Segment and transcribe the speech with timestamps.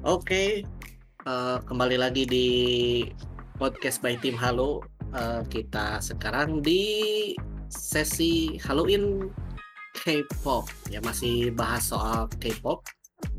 [0.00, 0.64] Oke,
[1.28, 2.48] uh, kembali lagi di
[3.60, 4.80] podcast by Tim Halo.
[5.12, 6.88] Uh, kita sekarang di
[7.68, 9.28] sesi Halloween
[10.00, 10.72] K-pop.
[10.88, 12.80] Ya masih bahas soal K-pop.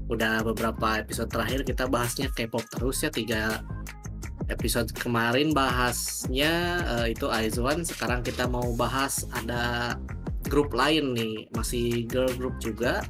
[0.05, 3.65] Udah beberapa episode terakhir kita bahasnya K-pop terus ya tiga
[4.45, 7.81] episode kemarin bahasnya uh, itu Aizwan.
[7.81, 9.97] Sekarang kita mau bahas ada
[10.45, 13.01] grup lain nih, masih girl group juga.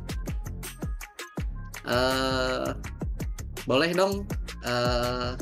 [1.84, 2.72] Uh,
[3.70, 4.26] boleh dong
[4.66, 5.38] uh,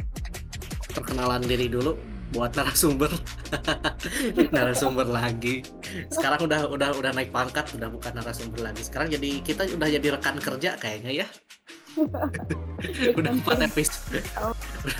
[0.92, 1.96] perkenalan diri dulu
[2.30, 3.10] buat narasumber.
[4.56, 5.66] Narasumber lagi.
[6.14, 8.86] Sekarang udah udah udah naik pangkat udah bukan narasumber lagi.
[8.86, 11.28] Sekarang jadi kita udah jadi rekan kerja kayaknya ya.
[13.20, 14.24] Udah empat episode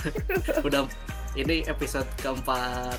[0.68, 0.84] udah
[1.32, 2.98] ini episode keempat.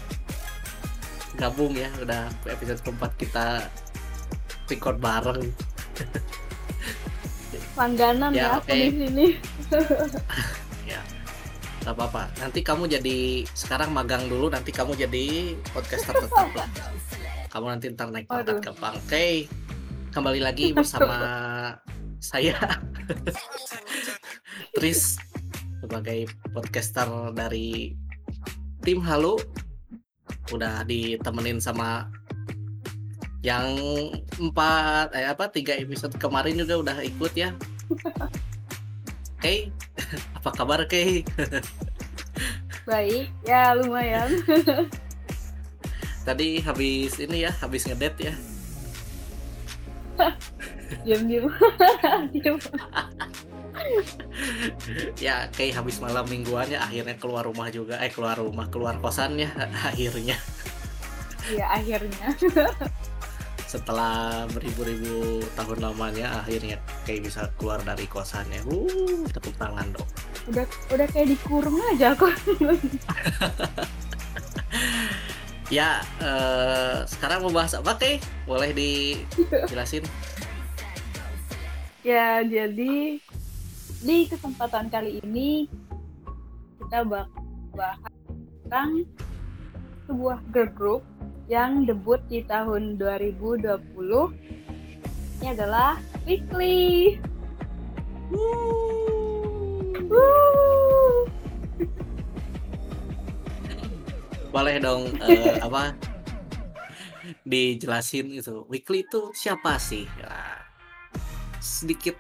[1.37, 3.69] Gabung ya udah episode keempat kita
[4.71, 5.53] record bareng
[7.77, 8.89] langganan ya, ya okay.
[8.89, 9.25] di sini.
[10.89, 11.01] Ya
[11.81, 12.23] nggak apa-apa.
[12.37, 16.69] Nanti kamu jadi sekarang magang dulu nanti kamu jadi podcaster tetap lah.
[17.49, 18.85] Kamu nanti ntar naik pangkat ke oke?
[19.07, 19.33] Okay.
[20.11, 21.17] kembali lagi bersama
[22.19, 22.59] saya
[24.75, 25.15] Tris
[25.79, 27.95] sebagai podcaster dari
[28.83, 29.39] tim Halo
[30.51, 32.11] udah ditemenin sama
[33.41, 33.73] yang
[34.37, 37.49] empat eh apa tiga episode kemarin juga udah ikut ya
[39.41, 39.73] Oke,
[40.37, 41.25] apa kabar Kay?
[42.85, 44.29] Baik, ya lumayan.
[46.21, 48.33] Tadi habis ini ya, habis ngedet ya.
[51.01, 51.49] diam diam.
[52.37, 52.61] diam.
[55.17, 59.49] ya kayak habis malam mingguannya akhirnya keluar rumah juga eh keluar rumah keluar kosannya
[59.89, 60.37] akhirnya
[61.49, 62.37] iya akhirnya
[63.71, 66.75] setelah beribu-ribu tahun lamanya akhirnya
[67.07, 68.59] kayak bisa keluar dari kosannya.
[68.67, 70.09] Uh tepuk tangan dong.
[70.51, 72.35] Udah udah kayak dikurung aja kok
[75.71, 78.19] ya uh, sekarang mau bahas apa teh?
[78.43, 80.03] Boleh dijelasin?
[82.03, 83.23] Ya jadi
[84.03, 85.71] di kesempatan kali ini
[86.83, 87.39] kita bakal
[87.71, 88.11] bahas
[88.67, 89.07] tentang
[90.11, 91.01] sebuah girl group
[91.49, 93.81] yang debut di tahun 2020
[95.41, 95.97] ini adalah
[96.29, 97.17] Weekly.
[104.53, 105.97] Boleh dong uh, apa
[107.47, 110.05] dijelasin itu Weekly itu siapa sih?
[110.21, 110.61] Ya,
[111.57, 112.13] sedikit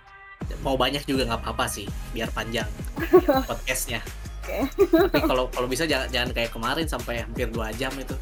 [0.65, 1.85] mau banyak juga nggak apa-apa sih
[2.17, 2.67] biar panjang
[3.49, 4.01] podcastnya.
[4.41, 4.65] Okay.
[4.89, 8.17] Tapi kalau kalau bisa jangan jangan kayak kemarin sampai hampir dua jam itu.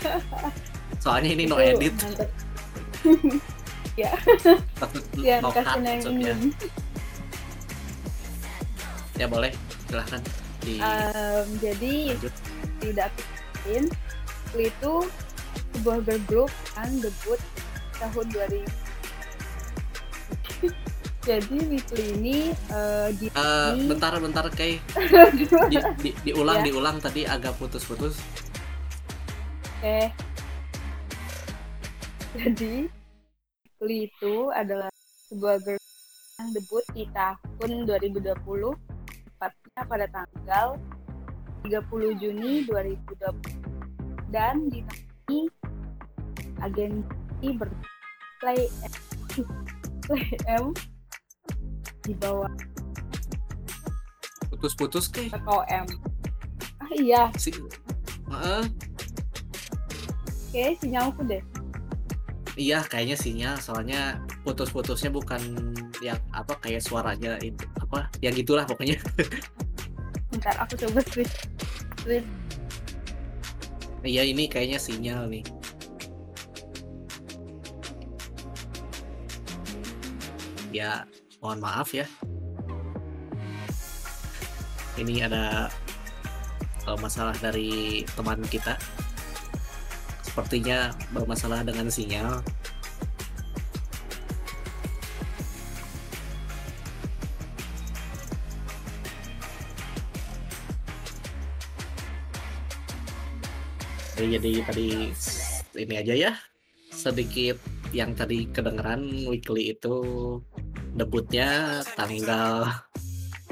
[1.04, 1.94] Soalnya ini no edit.
[4.02, 4.12] ya.
[5.28, 6.34] ya, no cut maksudnya.
[9.16, 9.52] Ya boleh,
[9.88, 10.20] silahkan.
[10.60, 10.80] Di...
[10.80, 12.34] Um, jadi Lanjut.
[12.80, 13.08] tidak
[13.64, 13.84] bikin
[14.56, 14.94] itu
[15.80, 17.40] sebuah girl group yang debut
[17.96, 18.68] tahun 2000
[21.20, 22.36] jadi Weekly ini
[22.72, 24.80] uh, di uh, bentar bentar kayak
[25.36, 25.44] di,
[26.00, 26.72] di, diulang ya.
[26.72, 28.16] diulang tadi agak putus-putus
[29.80, 30.12] Oke.
[32.36, 32.84] Jadi,
[33.80, 34.92] Lee itu adalah
[35.32, 35.80] sebuah girl
[36.36, 38.76] yang debut di tahun 2020,
[39.24, 40.76] tepatnya pada tanggal
[41.64, 44.28] 30 Juni 2020.
[44.28, 44.84] Dan di
[45.32, 45.48] ini,
[46.60, 48.60] agensi berplay
[50.04, 50.76] Play M
[52.04, 52.52] di bawah
[54.52, 55.40] putus-putus kayak
[55.72, 55.88] M.
[56.84, 57.32] Ah iya.
[57.40, 57.48] Si,
[58.28, 58.60] uh,
[60.50, 61.38] Oke, sinyalku deh.
[62.58, 63.54] Iya, kayaknya sinyal.
[63.62, 65.38] Soalnya putus-putusnya bukan
[66.02, 68.10] yang apa kayak suaranya itu apa?
[68.18, 68.98] Yang gitulah pokoknya.
[70.34, 71.46] Bentar, aku coba switch.
[72.02, 72.26] Switch.
[74.02, 75.46] Iya, ini kayaknya sinyal nih.
[80.74, 81.06] Ya,
[81.38, 82.10] mohon maaf ya.
[84.98, 85.70] Ini ada
[86.90, 88.74] uh, masalah dari teman kita
[90.30, 92.38] sepertinya bermasalah dengan sinyal.
[104.20, 104.88] Jadi tadi
[105.80, 106.32] ini aja ya
[106.92, 107.56] sedikit
[107.90, 109.96] yang tadi kedengeran weekly itu
[110.94, 112.68] debutnya tanggal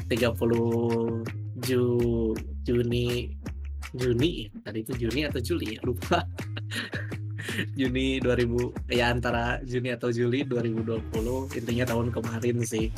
[0.07, 1.25] 30
[1.65, 1.85] Ju
[2.63, 3.38] Juni
[3.97, 4.49] Juni.
[4.61, 5.77] Tadi itu Juni atau Juli?
[5.77, 6.25] Ya lupa.
[7.79, 12.93] Juni 2000 ya antara Juni atau Juli 2020 intinya tahun kemarin sih.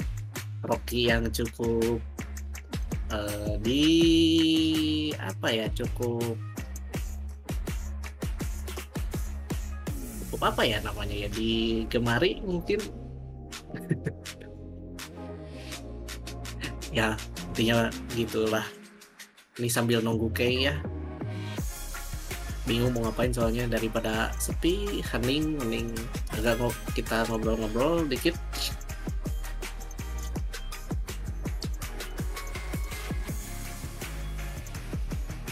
[0.60, 2.02] Rocky yang cukup
[3.08, 3.84] uh, di
[5.16, 6.36] apa ya cukup
[10.28, 12.80] cukup apa ya namanya ya digemari mungkin.
[16.90, 17.14] Ya
[17.54, 17.86] intinya
[18.18, 18.66] gitulah
[19.60, 20.80] ini sambil nunggu Kay ya
[22.70, 25.90] bingung mau ngapain soalnya daripada sepi hening hening.
[26.38, 28.38] Agak ngob kita ngobrol-ngobrol dikit.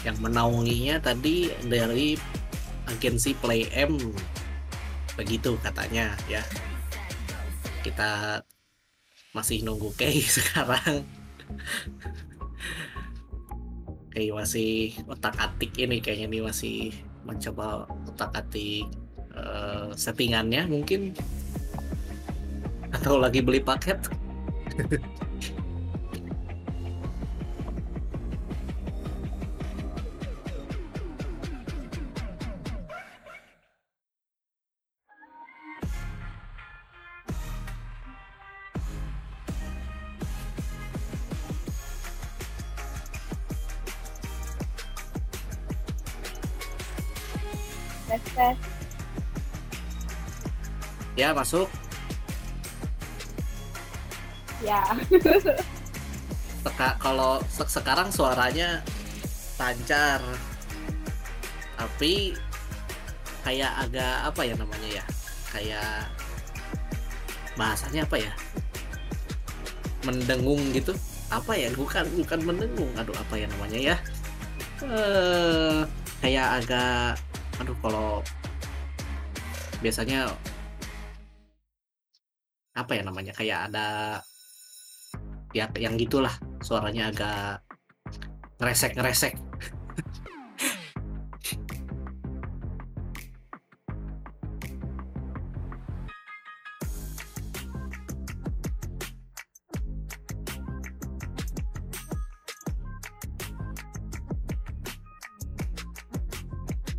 [0.07, 2.15] Yang menaunginya tadi dari
[2.87, 3.99] agensi Play M.
[5.19, 6.39] Begitu katanya ya.
[7.83, 8.39] Kita
[9.35, 11.03] masih nunggu Kay sekarang
[14.19, 16.91] kayak masih otak atik ini kayaknya nih masih
[17.23, 18.83] mencoba otak atik
[19.31, 21.15] uh, settingannya mungkin.
[22.91, 24.11] Atau lagi beli paket
[51.29, 51.67] ya masuk.
[54.65, 54.81] Ya.
[56.59, 58.83] Seka, kalau se- sekarang suaranya
[59.55, 60.19] lancar.
[61.79, 62.35] Tapi
[63.45, 65.05] kayak agak apa ya namanya ya?
[65.53, 66.11] Kayak
[67.55, 68.33] bahasanya apa ya?
[70.03, 70.91] Mendengung gitu.
[71.31, 71.71] Apa ya?
[71.71, 72.91] Bukan bukan mendengung.
[72.99, 73.95] Aduh apa ya namanya ya?
[74.83, 75.79] Eh
[76.19, 77.15] kayak agak
[77.63, 78.19] aduh kalau
[79.79, 80.27] biasanya
[82.83, 83.87] apa ya namanya kayak ada
[85.51, 86.31] ya yang gitulah
[86.61, 87.65] suaranya agak
[88.61, 89.33] ngeresek ngeresek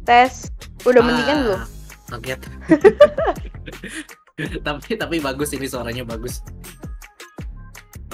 [0.05, 0.51] Tes.
[0.89, 1.63] Udah mendingan Ah, belum?
[2.11, 2.41] kaget
[4.67, 6.41] tapi tapi bagus ini suaranya bagus.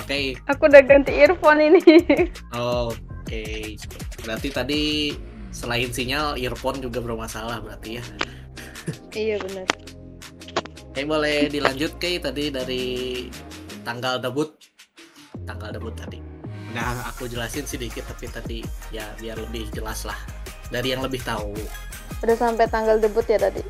[0.07, 0.39] Oke.
[0.47, 1.83] Aku udah ganti earphone ini.
[2.55, 3.45] oke.
[4.23, 4.83] Berarti tadi
[5.51, 8.05] selain sinyal earphone juga bermasalah berarti ya.
[9.17, 9.67] Iya benar.
[10.95, 12.85] Oke boleh dilanjut Kay tadi dari
[13.83, 14.55] tanggal debut.
[15.43, 16.23] Tanggal debut tadi.
[16.71, 18.59] Udah aku jelasin sedikit tapi tadi
[18.95, 20.17] ya biar lebih jelas lah.
[20.71, 21.51] Dari yang lebih tahu.
[22.23, 23.63] Udah sampai tanggal debut ya tadi.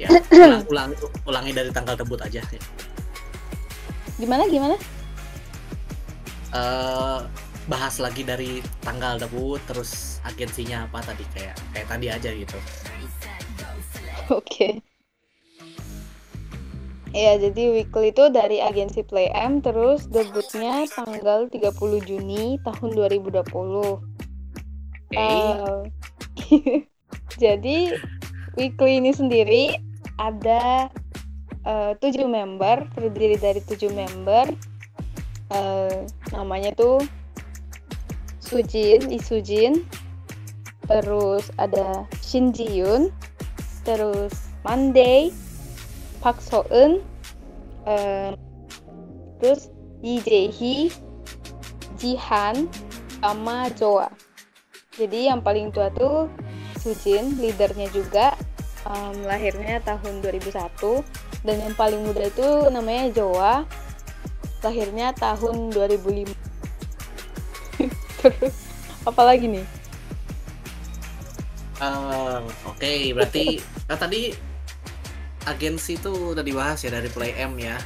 [0.00, 0.10] Ya
[0.44, 0.96] ulang, ulang-
[1.28, 2.62] ulangi dari tanggal debut aja ya.
[4.18, 4.76] Gimana gimana?
[6.52, 7.18] eh
[7.70, 12.58] bahas lagi dari tanggal debut terus agensinya apa tadi kayak kayak tadi aja gitu
[14.30, 14.82] Oke.
[17.12, 24.00] Iya, jadi weekly itu dari agensi Play M terus debutnya tanggal 30 Juni tahun 2020.
[25.12, 25.76] oke Eh,
[27.42, 27.76] jadi
[28.56, 29.76] weekly ini sendiri
[30.20, 30.88] ada
[31.64, 34.52] eh, tujuh member terdiri dari tujuh member.
[35.52, 35.98] Eh,
[36.32, 37.00] namanya tuh
[38.40, 39.84] Sujin Isujin.
[40.90, 42.82] Terus ada Shin Ji
[43.86, 44.34] terus
[44.66, 45.30] Monday
[46.20, 47.00] Park So Eun.
[47.86, 48.34] Eh,
[49.42, 49.70] terus
[50.02, 50.90] Lee Jae Hee
[51.98, 52.66] Jihan
[53.22, 54.10] sama Joa.
[54.98, 56.26] Jadi yang paling tua tuh
[56.82, 58.34] Sujin, leadernya juga
[58.82, 60.58] um, lahirnya tahun 2001
[61.46, 63.62] dan yang paling muda itu namanya Joa,
[64.66, 66.26] lahirnya tahun 2005.
[68.22, 68.54] Terus
[69.06, 69.66] apa lagi nih?
[71.82, 73.58] Eh, oke berarti
[73.90, 74.30] nah, tadi
[75.46, 77.78] agensi itu udah dibahas ya dari Play M ya?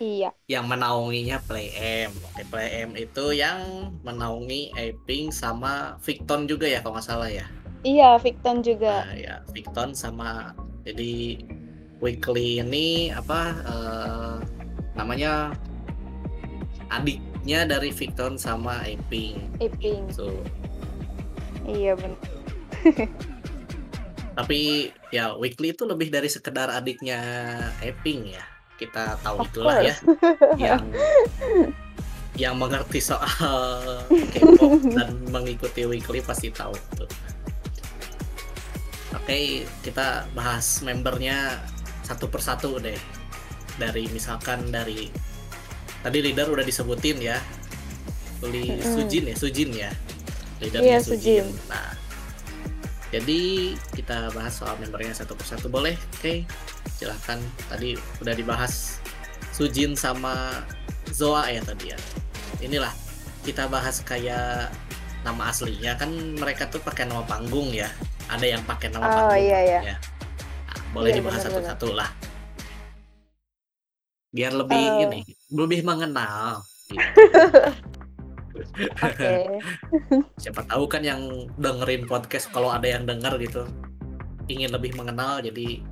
[0.00, 2.10] Iya, yang menaunginya Play M.
[2.32, 7.46] Oke Play M itu yang menaungi Aping sama Victon juga ya kalau nggak salah ya
[7.82, 9.06] iya Victon juga.
[9.08, 10.52] Nah, ya Victon sama
[10.84, 11.40] jadi
[12.00, 14.34] weekly ini apa eh,
[14.96, 15.52] namanya
[16.90, 20.10] adiknya dari Victon sama Aping Iping.
[20.10, 20.32] so
[21.68, 22.18] Iya benar.
[24.40, 27.20] tapi ya weekly itu lebih dari sekedar adiknya
[27.84, 28.44] Aping ya
[28.80, 30.56] kita tahu Of itulah ya course.
[30.64, 30.82] yang
[32.40, 37.10] yang mengerti soal K-pop dan mengikuti weekly pasti tahu tuh.
[39.10, 41.58] Oke, kita bahas membernya
[42.06, 42.98] satu persatu deh.
[43.76, 45.08] Dari misalkan dari
[46.00, 47.36] tadi leader udah disebutin ya
[48.40, 48.80] Lee Mm-mm.
[48.96, 49.90] Sujin ya Sujin ya
[50.60, 51.44] leadernya Iya, Sujin.
[51.44, 51.68] Sujin.
[51.68, 51.92] nah
[53.12, 53.40] jadi
[53.92, 56.48] kita bahas soal membernya satu persatu boleh oke
[56.96, 57.36] silahkan
[57.68, 58.96] tadi udah dibahas
[59.52, 60.64] Sujin sama
[61.12, 61.98] Zoa ya tadi ya
[62.64, 62.92] inilah
[63.44, 64.72] kita bahas kayak
[65.20, 66.08] nama aslinya kan
[66.40, 67.92] mereka tuh pakai nama panggung ya
[68.30, 69.80] ada yang pakai nama Oh, panggung iya, iya.
[69.84, 69.96] ya.
[70.66, 72.10] Nah, boleh Iya, dibahas satu-satu lah
[74.30, 75.02] biar lebih Eh.
[75.04, 75.20] ini
[75.50, 77.18] lebih mengenal gitu.
[80.42, 83.66] Siapa tahu kan yang dengerin podcast kalau ada yang denger gitu
[84.46, 85.82] ingin lebih mengenal jadi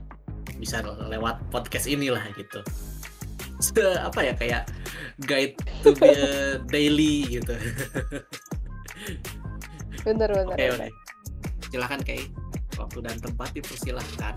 [0.58, 2.62] bisa lewat podcast inilah gitu
[3.58, 4.62] Se- apa ya kayak
[5.22, 6.14] guide to the
[6.72, 7.54] daily gitu
[10.02, 10.46] Bener bener.
[10.46, 10.90] oke bener.
[10.90, 11.07] oke
[11.68, 12.28] silahkan kayak
[12.78, 14.34] waktu dan tempat dipersilahkan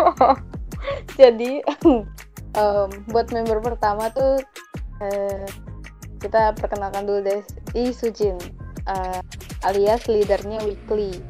[1.20, 1.60] Jadi
[2.60, 4.40] em, buat member pertama tuh
[5.04, 5.46] eh,
[6.20, 8.36] kita perkenalkan dulu deh Lee Sujin
[8.88, 9.20] eh,
[9.64, 11.20] alias leadernya Weekly.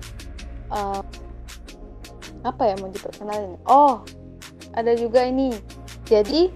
[0.71, 1.03] Eh,
[2.41, 3.61] apa ya mau diperkenalin?
[3.69, 4.01] Oh,
[4.73, 5.53] ada juga ini.
[6.07, 6.51] Jadi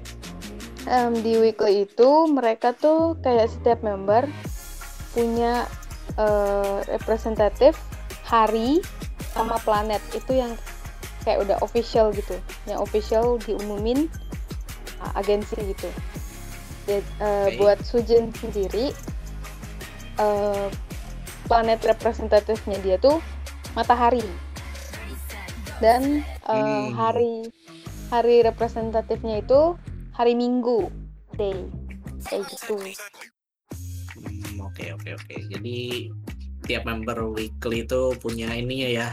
[0.88, 4.26] em, di Weekly itu mereka tuh kayak setiap member
[5.14, 5.66] punya
[6.18, 7.74] eh, representatif
[8.24, 8.80] hari
[9.36, 10.56] sama planet itu yang
[11.22, 12.36] kayak udah official gitu.
[12.64, 14.08] Yang official diumumin
[15.00, 15.88] uh, agensi gitu.
[16.84, 17.56] Jadi, uh, Oke.
[17.60, 18.92] buat Sujin sendiri
[20.20, 20.68] uh,
[21.48, 23.20] planet representatifnya dia tuh
[23.76, 24.24] matahari.
[25.80, 26.92] Dan uh, Hmm.
[26.96, 27.48] hari
[28.12, 29.76] hari representatifnya itu
[30.12, 30.88] hari Minggu.
[31.34, 31.66] Day.
[32.30, 32.78] Kayak gitu.
[34.14, 35.34] Hmm, oke oke oke.
[35.50, 36.06] Jadi
[36.64, 39.08] tiap member weekly itu punya ininya ya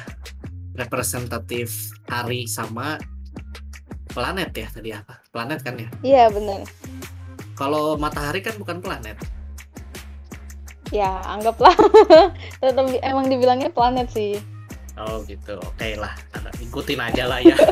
[0.74, 1.72] representatif
[2.08, 2.96] hari sama
[4.08, 5.88] planet ya tadi apa planet kan ya?
[6.02, 6.64] Iya benar.
[7.56, 9.16] Kalau matahari kan bukan planet.
[10.92, 11.72] Ya anggaplah.
[12.64, 14.36] Tetap di- emang dibilangnya planet sih.
[15.00, 15.56] Oh gitu.
[15.60, 16.12] Oke lah.
[16.36, 17.56] Ada- ikutin aja lah ya.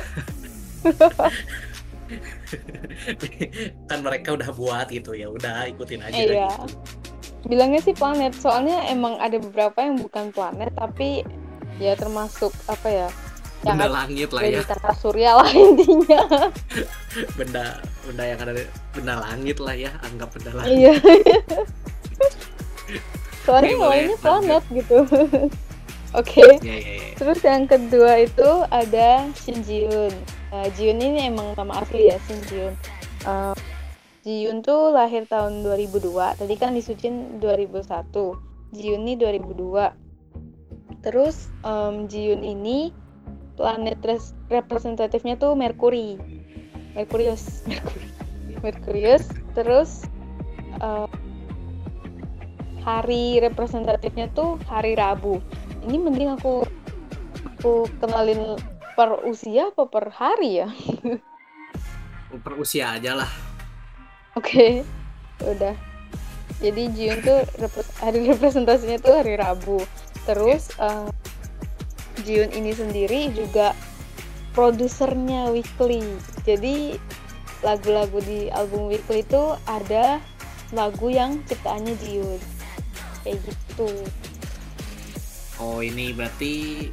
[3.91, 5.11] Kan mereka udah buat gitu.
[5.13, 6.47] Ya udah ikutin aja Iya.
[6.47, 6.79] gitu.
[7.47, 11.23] Bilangnya sih planet soalnya emang ada beberapa yang bukan planet tapi
[11.79, 13.07] ya termasuk apa ya
[13.63, 14.63] yang benda ada langit lah ya.
[14.63, 16.21] tata surya lah intinya.
[17.35, 18.53] Benda benda yang ada
[18.95, 20.79] benda langit lah ya anggap benda langit.
[20.79, 20.93] Iya.
[23.43, 24.19] Soalnya lanjut.
[24.23, 24.97] planet gitu.
[26.23, 26.47] Oke.
[26.63, 30.15] Ya ya ya terus yang kedua itu ada Shin Ji-yoon
[30.49, 32.73] Nah, Ji-yoon ini emang nama asli ya Shin Ji-yoon
[33.27, 33.53] Eh,
[34.29, 38.13] Ji-yoon tuh lahir tahun 2002 tadi kan di Sucin 2001
[38.77, 42.93] Ji-yoon ini 2002 terus em, Ji-yoon ini
[43.57, 46.21] planet res- representatifnya tuh Mercury
[46.93, 48.05] Mercurius Mercury
[48.69, 49.25] Mercurius
[49.57, 50.05] terus
[50.77, 51.09] eh,
[52.85, 55.43] hari representatifnya tuh hari Rabu.
[55.85, 56.63] Ini mending aku
[57.59, 58.55] aku kenalin
[58.95, 60.69] per usia apa per hari ya?
[62.29, 63.48] Per usia aja lah
[64.39, 64.87] Oke,
[65.43, 65.75] udah.
[66.63, 67.43] Jadi Jiun tuh
[67.99, 69.83] hari representasinya tuh hari Rabu.
[70.23, 71.11] Terus eh,
[72.23, 73.75] Jiun ini sendiri juga
[74.55, 75.99] produsernya Weekly.
[76.47, 76.95] Jadi
[77.67, 80.23] lagu-lagu di album Weekly itu ada
[80.71, 82.39] lagu yang ciptaannya Jiun.
[83.27, 83.91] Kayak gitu.
[85.59, 86.87] oh ini berarti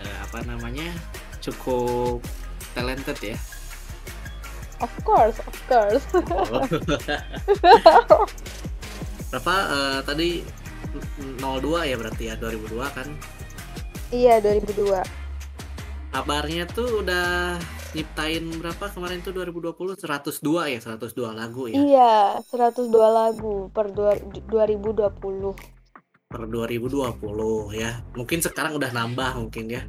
[0.00, 0.88] eh, apa namanya
[1.44, 2.24] cukup
[2.72, 3.36] talented ya
[4.82, 6.04] Of course, of course.
[9.30, 10.28] berapa eh, tadi
[11.40, 11.40] 02
[11.86, 13.08] ya berarti ya 2002 kan
[14.10, 15.00] iya, 2002.
[16.12, 17.56] kabarnya tuh udah
[17.92, 20.04] nyiptain berapa kemarin tuh 2020 102
[20.68, 25.56] ya 102 lagu ya Iya, 102 lagu per dua- 2020.
[26.28, 27.16] per 2020
[27.72, 29.82] ya mungkin sekarang udah nambah mungkin ya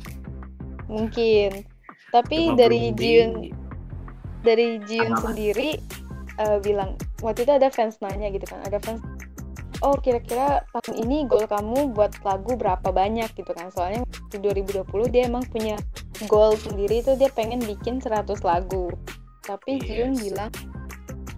[0.83, 1.63] Mungkin.
[2.11, 3.49] Tapi Cuma dari Jiun
[4.43, 5.79] dari Jiun sendiri
[6.37, 8.99] eh, bilang waktu itu ada fans nanya gitu kan ada fans
[9.83, 13.27] oh kira-kira tahun ini goal kamu buat lagu berapa banyak?
[13.35, 13.67] Gitu kan.
[13.69, 15.75] Soalnya di 2020 dia emang punya
[16.31, 18.89] goal sendiri itu dia pengen bikin 100 lagu.
[19.43, 20.23] Tapi Jiun Yes.
[20.23, 20.51] bilang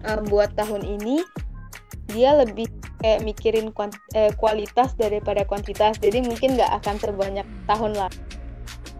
[0.06, 1.26] "Em, buat tahun ini
[2.14, 2.70] dia lebih
[3.02, 5.98] kayak mikirin kuant- eh, kualitas daripada kuantitas.
[5.98, 8.10] Jadi mungkin nggak akan sebanyak tahun lah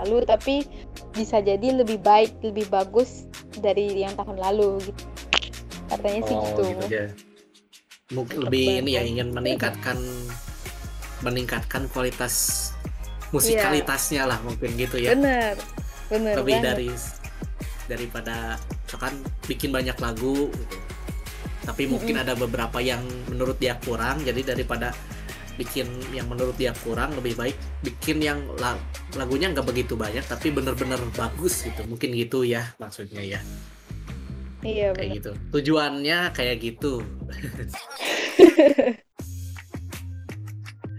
[0.05, 0.55] lalu tapi
[1.17, 3.25] bisa jadi lebih baik lebih bagus
[3.57, 5.05] dari yang tahun lalu gitu
[5.87, 7.07] katanya sih gitu ya.
[8.07, 9.99] Mungkin lebih ini ya ingin meningkatkan
[11.25, 12.71] meningkatkan kualitas
[13.35, 15.17] musikalitasnya lah mungkin gitu ya.
[15.17, 15.59] bener
[16.07, 16.67] bener lebih banget.
[16.71, 16.89] dari
[17.87, 18.37] daripada
[18.87, 19.15] misalkan
[19.51, 20.77] bikin banyak lagu gitu.
[21.67, 24.95] tapi mungkin ada beberapa yang menurut dia kurang jadi daripada
[25.57, 28.79] bikin yang menurut dia kurang lebih baik bikin yang la-
[29.17, 31.83] lagunya nggak begitu banyak tapi bener-bener bagus gitu.
[31.89, 33.41] Mungkin gitu ya maksudnya ya.
[34.65, 35.17] Iya kayak benar.
[35.21, 35.33] gitu.
[35.53, 37.01] Tujuannya kayak gitu.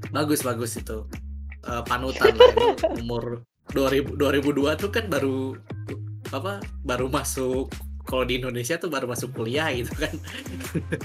[0.07, 1.03] Bagus bagus itu.
[1.67, 2.67] Eh, panutan lah itu
[3.03, 3.43] umur
[3.75, 5.51] 2000 2002 tuh kan baru
[6.31, 7.67] apa baru masuk
[8.07, 10.15] kalau di Indonesia tuh baru masuk kuliah gitu kan.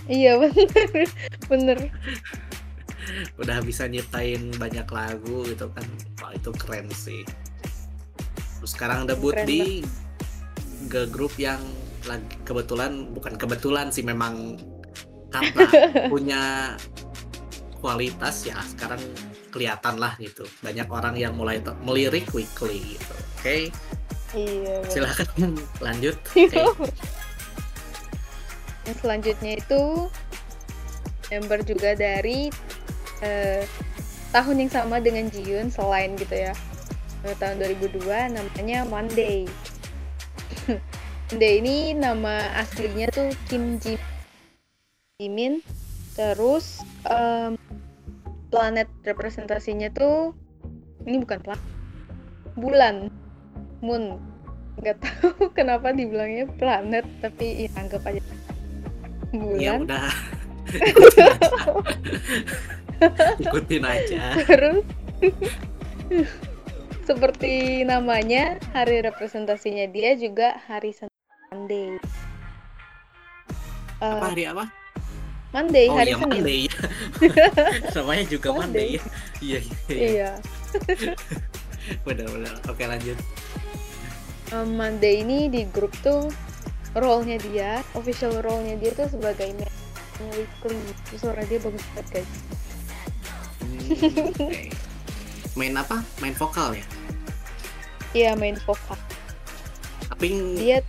[0.06, 1.10] Iya bener.
[1.50, 1.78] Bener.
[3.38, 5.86] Udah bisa nyiptain banyak lagu gitu kan.
[6.22, 7.22] Wah itu keren sih.
[8.62, 9.82] Terus sekarang debut Keren di
[10.86, 11.58] girl group yang
[12.06, 14.58] lagi kebetulan bukan kebetulan sih memang
[15.30, 15.66] karena
[16.12, 16.42] punya
[17.82, 19.02] kualitas ya sekarang
[19.50, 20.46] kelihatan lah gitu.
[20.62, 23.14] Banyak orang yang mulai melirik weekly gitu.
[23.38, 23.56] Oke?
[24.32, 24.80] Iya.
[24.80, 24.88] bener.
[24.88, 25.28] silakan
[25.86, 26.16] lanjut.
[26.32, 26.62] Oke.
[28.82, 29.82] Yang selanjutnya itu
[31.30, 32.50] member juga dari
[33.22, 33.62] eh,
[34.34, 36.52] tahun yang sama dengan Jiyoon selain gitu ya.
[37.22, 39.46] Eh, tahun 2002 namanya Monday.
[41.30, 43.94] Monday ini nama aslinya tuh Kim Ji
[45.22, 45.62] Jimin.
[46.12, 47.56] Terus em,
[48.52, 50.36] planet representasinya tuh
[51.08, 51.64] ini bukan planet,
[52.58, 53.08] bulan,
[53.80, 54.20] moon.
[54.82, 58.20] Nggak tahu kenapa dibilangnya planet, tapi ya, anggap aja
[59.56, 59.88] ya bulan.
[59.88, 60.12] udah
[63.40, 64.84] ikutin aja Terus
[67.02, 71.98] seperti namanya, hari representasinya dia juga hari Sunday.
[74.02, 74.66] Apa hari apa
[75.52, 76.30] Monday, oh hari iya Senin.
[76.32, 76.62] Monday
[77.98, 78.62] namanya juga Monday.
[78.62, 79.02] Monday ya
[79.42, 80.00] iya iya, iya.
[80.08, 80.30] Iya.
[82.06, 83.18] benar-benar oke lanjut
[84.52, 86.28] Em, Monday ini di grup tuh
[86.92, 89.48] role-nya dia, official role-nya dia tuh sebagai
[90.36, 90.76] weekly.
[91.16, 92.30] Suara dia bagus banget guys.
[95.58, 96.04] Main apa?
[96.20, 96.86] Main vokal ya?
[98.12, 98.98] Iya main vokal.
[100.12, 100.84] tapi Dia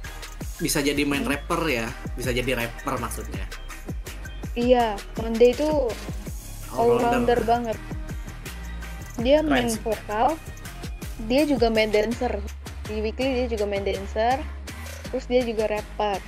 [0.60, 1.88] bisa jadi main rapper ya?
[2.15, 3.46] Bisa jadi rapper maksudnya?
[4.54, 5.89] Iya Monday itu
[6.78, 7.39] all rounder.
[7.46, 7.78] banget.
[9.17, 10.38] Dia main vokal,
[11.30, 12.41] dia juga main dancer.
[12.89, 14.41] Di weekly dia juga main dancer,
[15.10, 16.19] terus dia juga rapper.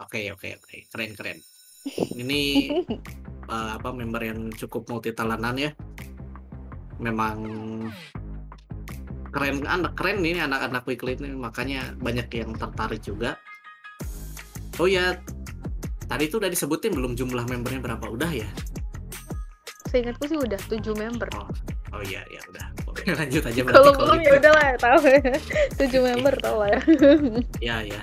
[0.00, 0.76] oke oke oke.
[0.92, 1.38] Keren keren.
[2.20, 2.42] Ini
[3.50, 5.70] eh, apa member yang cukup multi talentan ya
[7.02, 7.36] memang
[9.30, 13.34] keren anak keren ini anak-anak weekly ini makanya banyak yang tertarik juga
[14.78, 15.18] oh ya
[16.06, 18.48] tadi itu udah disebutin belum jumlah membernya berapa udah ya
[19.90, 21.26] Seingatku sih udah 7 member.
[21.34, 21.50] oh
[21.90, 24.26] oh iya ya udah oke lanjut aja berarti Kalau belum gitu.
[24.26, 24.98] ya udahlah ya tahu.
[25.90, 26.80] 7 member tau lah ya.
[27.70, 28.02] ya ya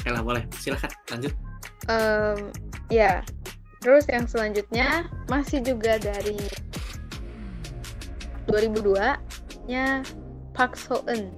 [0.00, 1.32] oke lah boleh silahkan lanjut
[1.88, 2.52] Em,
[2.90, 3.22] ya.
[3.80, 6.36] Terus yang selanjutnya masih juga dari
[8.50, 9.16] 2002
[9.70, 10.04] nya
[10.52, 11.32] Park So Eun.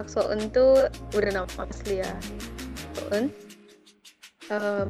[0.00, 2.12] Park So Eun tuh udah nama asli ya.
[2.98, 3.30] So Eun.
[4.50, 4.88] Em,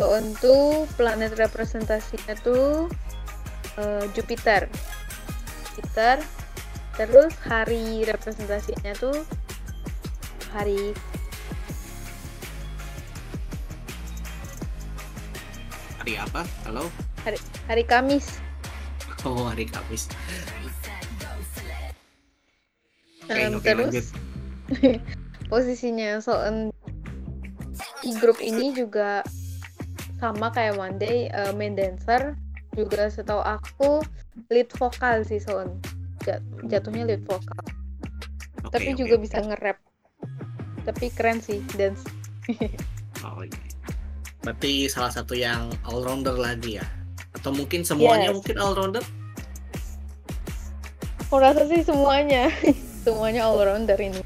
[0.00, 2.88] So Eun tuh planet representasinya tuh
[3.76, 4.70] eh, Jupiter.
[5.76, 6.24] Jupiter.
[6.96, 9.20] Terus hari representasinya tuh
[10.56, 10.96] hari
[16.06, 16.46] hari apa?
[16.62, 16.86] Halo?
[17.66, 18.38] Hari Kamis.
[19.26, 20.06] oh hari Kamis.
[23.26, 23.90] Oke Em, oke terus?
[23.90, 24.06] lanjut.
[25.50, 26.70] Posisinya Soen
[28.06, 29.26] di grup ini juga
[30.22, 32.38] sama kayak Monday eh, main dancer.
[32.78, 33.98] Juga setahu aku
[34.46, 35.74] lead vokal sih Soen
[36.22, 37.66] Jat- jatuhnya lead vokal.
[38.62, 39.26] Oke, tapi oke, juga oke.
[39.26, 39.82] bisa nge-rap.
[40.86, 42.06] Tapi keren sih dance.
[43.26, 43.65] Oh, iya.
[44.46, 46.86] Berarti salah satu yang all rounder lagi ya?
[47.34, 48.36] Atau mungkin semuanya Yes.
[48.38, 49.02] mungkin all rounder?
[51.26, 52.46] aku rasa sih semuanya
[53.04, 54.22] semuanya all rounder ini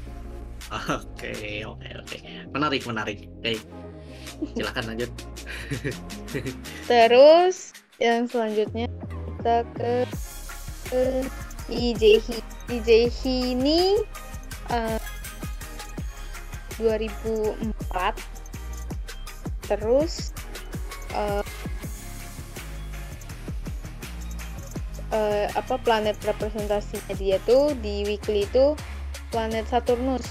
[0.71, 2.17] Oke, oke, oke.
[2.55, 3.27] Menarik, menarik.
[3.41, 3.59] Oke.
[4.55, 5.11] Silakan lanjut.
[6.93, 8.87] Terus yang selanjutnya
[9.41, 9.91] kita ke,
[10.87, 11.01] ke
[11.67, 12.39] IJHI.
[12.71, 13.99] IJHI ini
[14.71, 15.01] eh,
[16.79, 18.30] 2004.
[19.71, 20.35] Terus
[21.15, 21.43] eh,
[25.15, 28.75] eh, apa planet representasinya dia tuh di weekly itu
[29.31, 30.27] planet Saturnus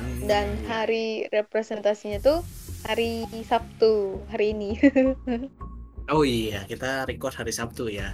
[0.00, 2.40] Hmm, dan hari representasinya tuh
[2.88, 4.70] hari Sabtu hari ini.
[6.10, 8.10] Oh iya, kita record hari Sabtu ya.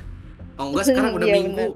[0.60, 1.72] Oh enggak, sekarang udah Iya, Minggu.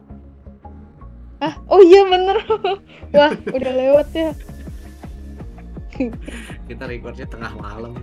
[1.40, 2.44] Ah, oh iya bener.
[3.16, 4.30] Wah, udah lewat ya.
[6.68, 7.96] kita recordnya tengah malam.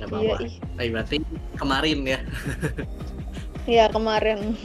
[0.00, 0.36] Ya Iya, bawa.
[0.40, 0.54] ih.
[0.74, 1.16] Tapi berarti
[1.54, 2.18] kemarin ya,
[3.68, 4.56] Iya, kemarin.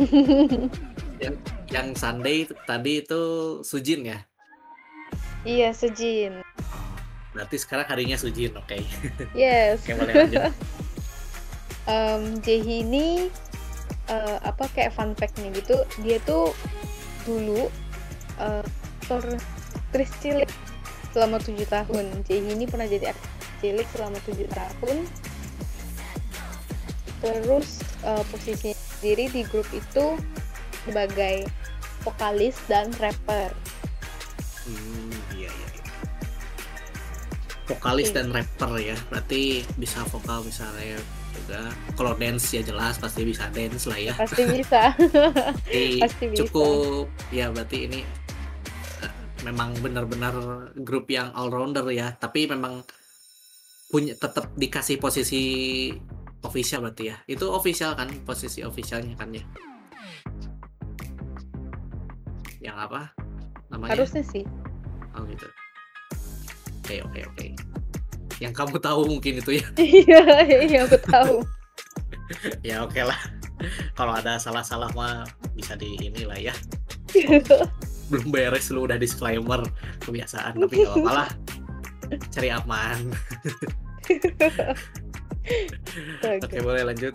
[1.67, 3.21] yang Sunday tadi itu
[3.61, 4.23] Sujin ya.
[5.43, 6.39] iya, Sujin.
[7.35, 8.79] Berarti sekarang harinya Sujin, oke.
[9.35, 9.83] Yes.
[9.83, 10.43] Oke, boleh lanjut.
[11.85, 13.29] Em, Jaehi ini
[14.09, 16.49] eh, apa kayak fun fact nih gitu dia tuh
[17.29, 17.69] dulu
[18.41, 19.21] aktor
[19.93, 20.49] aktris cilik
[21.13, 24.97] selama tujuh tahun Jaehi ini pernah jadi aktris cilik selama tujuh tahun
[27.17, 27.67] terus
[28.01, 30.05] eh, posisinya sendiri di grup itu
[30.83, 31.47] sebagai
[32.01, 33.49] vokalis dan rapper
[34.65, 35.67] Hmm, iya iya.
[35.77, 35.83] iya.
[37.67, 38.15] Vokalis Iya.
[38.17, 38.97] dan rapper ya.
[39.09, 41.69] Berarti bisa vokal bisa rap juga.
[41.93, 44.17] Kalau dance ya jelas pasti bisa dance lah ya.
[44.17, 44.89] pasti bisa
[46.01, 46.39] Pasti bisa.
[46.41, 48.01] cukup ya berarti ini
[49.01, 49.13] eh,
[49.45, 50.33] memang benar-benar
[50.75, 52.17] grup yang all rounder ya.
[52.17, 52.81] Tapi memang
[53.95, 55.43] punya tetap dikasih posisi
[56.43, 57.17] official berarti ya.
[57.31, 59.43] Itu official kan posisi officialnya kan ya.
[62.59, 63.01] Yang apa?
[63.71, 63.95] Namanya?
[63.95, 64.43] harusnya sih
[65.15, 65.47] Oh gitu.
[66.83, 67.45] Oke oke oke.
[68.43, 69.67] Yang kamu tahu mungkin itu ya.
[69.79, 70.23] iya
[70.59, 71.35] iya aku tahu
[72.67, 73.19] ya oke lah.
[73.95, 75.23] Kalau ada salah-salah mah
[75.55, 76.55] bisa di inilah ya.
[78.11, 79.63] Belum beres lu udah disclaimer
[80.03, 81.29] kebiasaan tapi gak apa-apa lah.
[82.35, 83.15] Cari aman.
[86.45, 87.13] Oke boleh lanjut.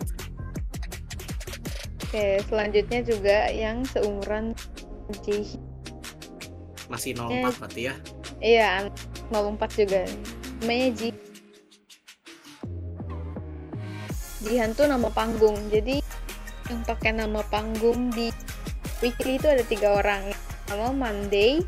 [2.11, 4.51] Oke, selanjutnya juga yang seumuran
[5.23, 5.55] Jaehi.
[6.91, 7.95] Masih 04 berarti ya.
[8.43, 8.71] Iya,
[9.31, 10.03] 04 juga.
[10.59, 11.09] Namanya Ji.
[14.43, 15.55] Jihan tuh nama panggung.
[15.71, 16.03] Jadi
[16.67, 18.27] yang pakai nama panggung di
[18.99, 20.29] Weekly itu ada tiga orang.
[20.29, 21.59] Yang Pertama Monday,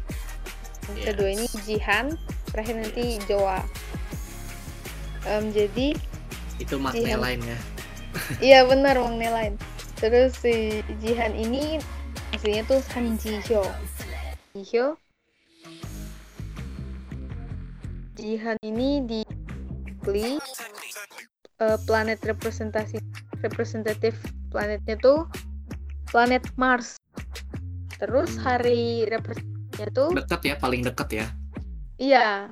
[0.88, 1.06] yang Yes.
[1.12, 2.06] kedua ini Jihan,
[2.52, 3.60] terakhir nanti Joa.
[5.24, 5.96] Em, jadi
[6.60, 7.18] Itu makna Iya.
[7.18, 7.58] lain ya.
[8.54, 9.58] Iya benar Wang lain.
[9.98, 11.80] Terus si Jihan ini
[12.36, 13.64] aslinya tuh Han Ji Hyo.
[14.54, 14.88] Ji Hyo.
[18.14, 19.22] Jihan ini di
[21.60, 23.00] eh, planet representasi
[23.40, 24.16] representatif
[24.52, 25.26] planetnya tuh
[26.12, 27.00] planet Mars.
[27.98, 31.28] Terus hari representasinya tuh Deket ya paling deket ya.
[31.98, 32.52] iya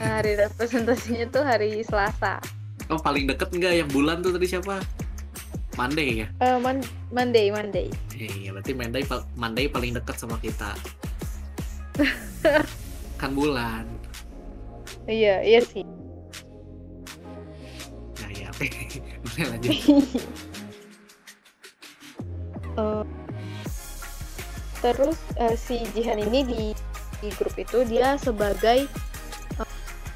[0.00, 2.40] hari representasinya tuh hari Selasa.
[2.88, 4.80] Oh paling deket enggak yang bulan tuh tadi siapa?
[5.78, 6.28] Monday ya.
[6.42, 7.86] Eh, Mon- Monday Monday.
[8.18, 9.02] Iya, berarti Monday,
[9.38, 10.74] Monday paling dekat sama kita.
[13.20, 13.86] kan bulan.
[15.06, 15.86] Iya iya sih.
[18.18, 18.66] Nah, ya oke.
[19.24, 19.70] Boleh lanjut.
[22.74, 23.02] Eh,
[24.82, 26.62] terus eh, si Jihan ini di
[27.18, 28.86] di grup itu dia sebagai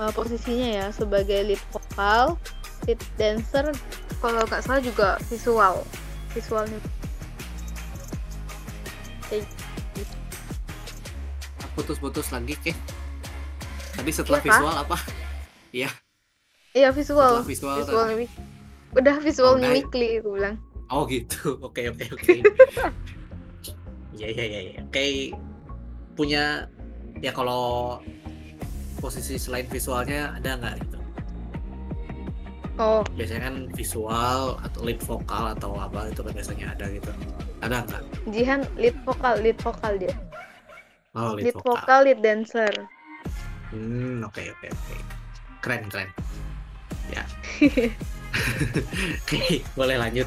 [0.02, 2.34] eh, posisinya ya sebagai lead vokal,
[2.84, 3.70] lead dancer,
[4.18, 5.86] kalau nggak salah juga visual,
[6.30, 6.78] visualnya.
[9.28, 9.46] Gitu.
[11.72, 12.72] Putus-putus lagi, ke.
[13.92, 14.52] Tadi setelah Iya, Kak.
[14.52, 14.96] visual apa?
[16.72, 17.76] Iya visual, Setelah visual.
[17.80, 18.40] visualnya week-
[18.92, 19.76] udah visualnya udah.
[19.76, 20.56] weekly aku bilang.
[20.88, 21.56] Oh gitu.
[21.66, 22.32] Oke, oke, oke.
[24.12, 24.80] Iya, iya, iya, iya.
[24.84, 25.32] Oke.
[26.12, 26.68] Punya
[27.24, 27.96] ya kalau
[29.02, 30.98] posisi selain visualnya ada nggak gitu?
[32.78, 37.10] Oh Biasanya kan visual atau lead vokal atau apa itu kan biasanya ada gitu.
[37.60, 38.02] Ada nggak?
[38.30, 40.14] Jihan lead vokal, lead vokal dia,
[41.12, 41.76] Oh, lead, lead vokal.
[41.76, 42.72] vokal, lead dancer.
[43.74, 44.96] Hmm, oke oke oke.
[45.60, 46.08] Keren keren.
[47.10, 47.26] Ya.
[49.22, 50.24] Oke, boleh lanjut.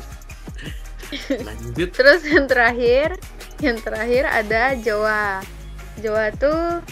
[1.41, 1.89] Lanjut.
[1.89, 3.17] Terus yang terakhir,
[3.61, 5.41] yang terakhir ada Jawa.
[6.01, 6.85] Jawa tuh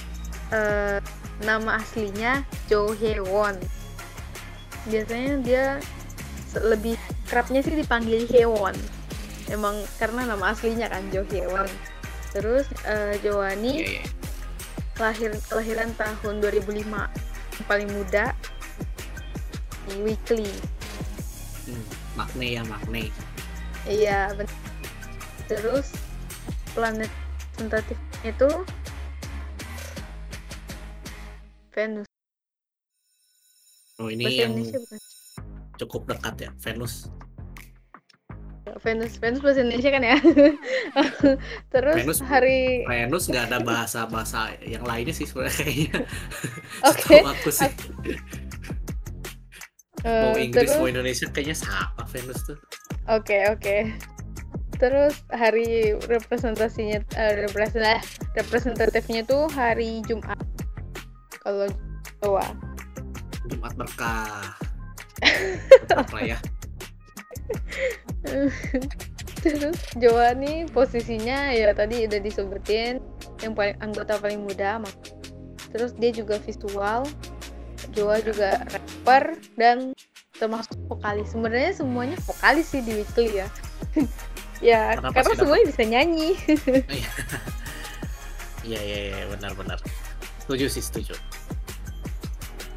[0.50, 0.98] eh,
[1.44, 3.60] nama aslinya Jo Hewon.
[4.88, 5.66] Biasanya dia
[6.60, 8.76] lebih kerapnya sih dipanggil Hewon.
[9.52, 11.68] Emang karena nama aslinya kan Jo Hewon.
[12.34, 14.02] Terus eh, Jawa Iya,
[14.98, 16.82] lahir kelahiran tahun 2005.
[17.54, 18.34] Yang paling muda
[19.86, 20.50] di Weekly.
[21.70, 21.84] Hmm,
[22.18, 23.14] makne ya makne.
[23.86, 24.34] Iya.
[25.46, 25.94] Terus
[26.74, 27.12] planet
[27.54, 28.50] tentatifnya itu
[31.74, 32.08] Venus.
[33.98, 35.00] Oh ini Bahasa yang Indonesia bukan?
[35.78, 37.10] cukup dekat ya, Venus.
[38.82, 40.18] Venus, Venus bahasa Indonesia kan ya.
[41.74, 46.00] Terus Venus, hari Venus nggak ada bahasa bahasa yang lainnya sih sebenarnya kayaknya.
[46.90, 47.72] Oke, Setahu aku sih.
[50.04, 52.58] mau eh, Inggris terus mau Indonesia kayaknya sama Venus tuh.
[53.08, 53.78] Oke, oke.
[54.80, 57.04] Terus hari representasinya
[57.40, 58.04] represent-
[58.36, 60.36] representatifnya tuh hari Jumat.
[61.44, 61.68] Kalau
[62.20, 62.46] Jawa.
[63.46, 64.56] Jumat berkah.
[65.84, 66.40] Tetap lah ya.
[69.44, 73.04] Terus Joa nih posisinya ya tadi udah disebutin
[73.44, 74.80] yang paling anggota paling muda.
[74.80, 75.12] mak-
[75.70, 77.04] Terus dia juga visual.
[77.92, 79.92] Joa juga rapper dan
[80.34, 81.36] termasuk vokalis.
[81.36, 83.48] Sebenarnya semuanya vokalis sih di Weekly ya.
[84.64, 85.42] ya Kenapa karena Dapat?
[85.44, 86.30] semuanya bisa nyanyi.
[88.64, 89.76] Iya iya iya benar-benar.
[90.44, 91.16] Setuju sih setuju.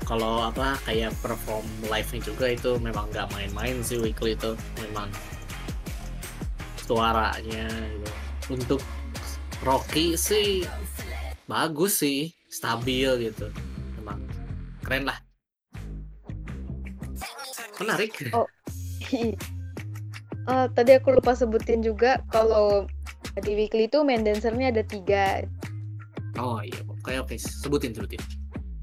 [0.06, 5.10] Kalau apa kayak perform live-nya juga itu memang nggak main-main sih weekly itu memang
[6.86, 8.10] suaranya gitu.
[8.54, 8.80] Untuk
[9.66, 10.62] Rocky sih
[11.50, 13.50] bagus sih, stabil gitu.
[13.98, 14.22] Memang
[14.86, 15.18] keren lah.
[17.82, 18.30] Menarik.
[18.30, 18.46] Oh.
[20.46, 22.86] Eh, tadi aku lupa sebutin juga kalau
[23.42, 25.42] di Weekly itu main dancernya ada tiga.
[26.38, 28.18] Oh iya, oke oke sebutin sebutin.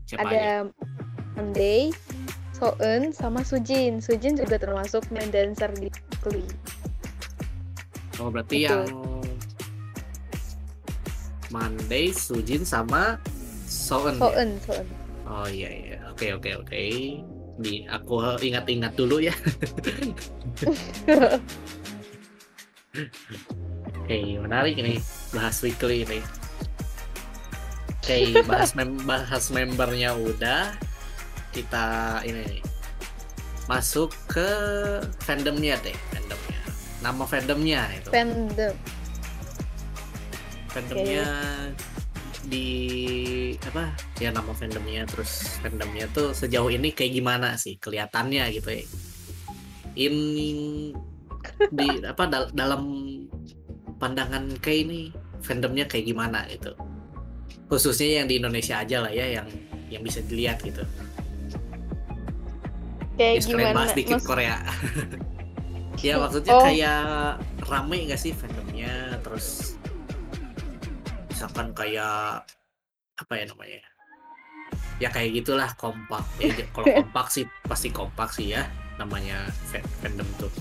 [0.08, 0.32] Siapa aja?
[0.32, 0.48] ada
[1.36, 1.92] Monday,
[2.56, 4.00] Soeun, sama Sujin.
[4.00, 6.48] Sujin juga termasuk main dancer di Weekly.
[8.24, 8.68] Oh berarti Betul.
[8.72, 8.88] yang
[11.52, 13.20] Monday, Sujin sama
[13.68, 14.16] Soen.
[14.16, 14.24] ya?
[14.24, 14.88] Soeun, Soeun.
[15.28, 16.00] Oh iya iya.
[16.08, 16.84] Oke oke oke.
[17.60, 19.36] Di aku ingat-ingat dulu ya.
[24.04, 25.02] Oke, menarik ini
[25.34, 26.22] bahas weekly ini.
[28.04, 30.76] Oke, bahas mem bahas membernya udah.
[31.56, 32.62] Kita ini nih,
[33.72, 34.50] masuk ke
[35.24, 36.62] fandomnya deh, fandomnya.
[37.00, 38.10] Nama fandomnya itu.
[38.12, 38.76] Fandom.
[40.74, 41.30] fandomnya
[42.50, 42.68] di
[43.62, 48.84] apa ya nama fandomnya terus fandomnya tuh sejauh ini kayak gimana sih kelihatannya gitu ya
[49.96, 50.50] ini
[51.72, 52.84] di apa dal- dalam
[54.02, 55.02] pandangan kayak ini
[55.46, 56.74] fandomnya kayak gimana gitu
[57.68, 59.48] khususnya yang di Indonesia aja lah ya yang
[59.90, 60.82] yang bisa dilihat gitu.
[63.14, 63.78] Kayak ya sekalian gimana?
[63.78, 64.58] bahas dikit Mas- Korea.
[66.04, 66.66] Ya maksudnya Oh.
[66.68, 68.92] kayak rame nggak sih fandomnya?
[69.24, 69.78] Terus
[71.32, 72.44] misalkan kayak
[73.16, 73.80] apa ya namanya?
[75.00, 76.26] Ya kayak gitulah kompak.
[76.44, 78.68] Ya kalau kompak sih pasti kompak sih ya
[79.00, 80.52] namanya fa- fandom tuh.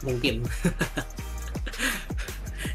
[0.00, 0.40] Mungkin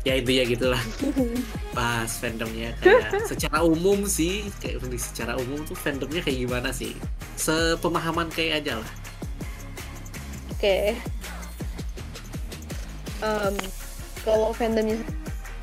[0.04, 0.84] ya intinya gitulah
[1.78, 6.92] pas fandomnya kayak secara umum sih kayak secara umum tuh fandomnya kayak gimana sih
[7.36, 8.92] sepemahaman kayak aja lah
[10.64, 10.96] Oke.
[13.20, 13.56] Em,
[14.24, 14.96] kalau fandomnya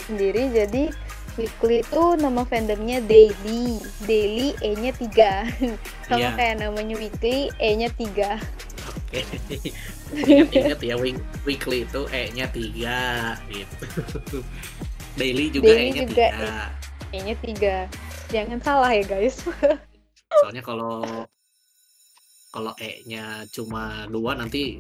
[0.05, 0.93] sendiri jadi
[1.41, 3.81] Weekly itu nama fandomnya Daily.
[4.05, 5.49] Daily E-nya 3.
[6.05, 6.31] Sama Iya.
[6.37, 8.37] kayak namanya Weekly E-nya 3.
[8.37, 8.70] Oke.
[9.11, 13.85] Ingat-ingat ya week- weekly itu E-nya 3 gitu.
[15.19, 16.27] Daily juga Daily E-nya juga
[17.11, 17.15] 3.
[17.19, 18.31] E-nya 3.
[18.31, 19.43] Jangan salah ya guys.
[20.43, 21.03] Soalnya kalau
[22.51, 24.79] kalau E-nya cuma dua nanti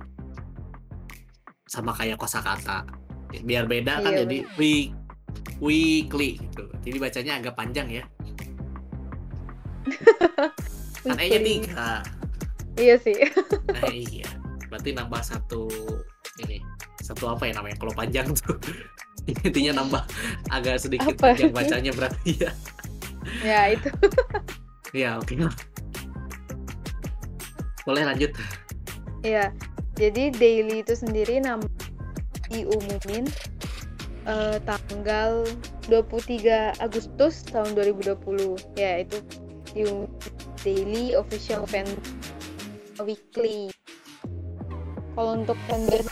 [1.66, 2.86] sama kayak kosakata.
[3.42, 4.90] Biar beda kan Iya, jadi week
[5.58, 6.66] weekly gitu.
[6.82, 8.04] Jadi bacanya agak panjang ya.
[11.06, 11.66] Kan E-nya Weekly.
[12.80, 12.84] 3.
[12.84, 13.16] Iya sih.
[13.68, 14.28] Nah, iya.
[14.72, 15.68] Berarti nambah satu
[16.40, 16.64] ini.
[17.04, 17.76] Satu apa ya namanya?
[17.76, 18.56] Kalau panjang tuh.
[19.46, 20.02] Intinya nambah
[20.48, 21.36] agak sedikit Apa?
[21.36, 22.50] panjang bacanya berarti ya.
[23.44, 23.90] ya itu.
[24.90, 25.38] Iya, oke.
[27.86, 28.34] Boleh lanjut.
[29.22, 29.54] Iya.
[29.94, 31.62] Jadi Daily itu sendiri nama
[32.50, 33.30] diumumin
[34.26, 35.46] eh, tanggal
[35.86, 38.58] 23 Agustus tahun 2020.
[38.74, 39.22] Ya, itu
[39.78, 40.10] diumumin
[40.66, 41.86] Daily Official Fan
[43.04, 43.72] Weekly.
[45.16, 46.08] Kalau untuk fanbase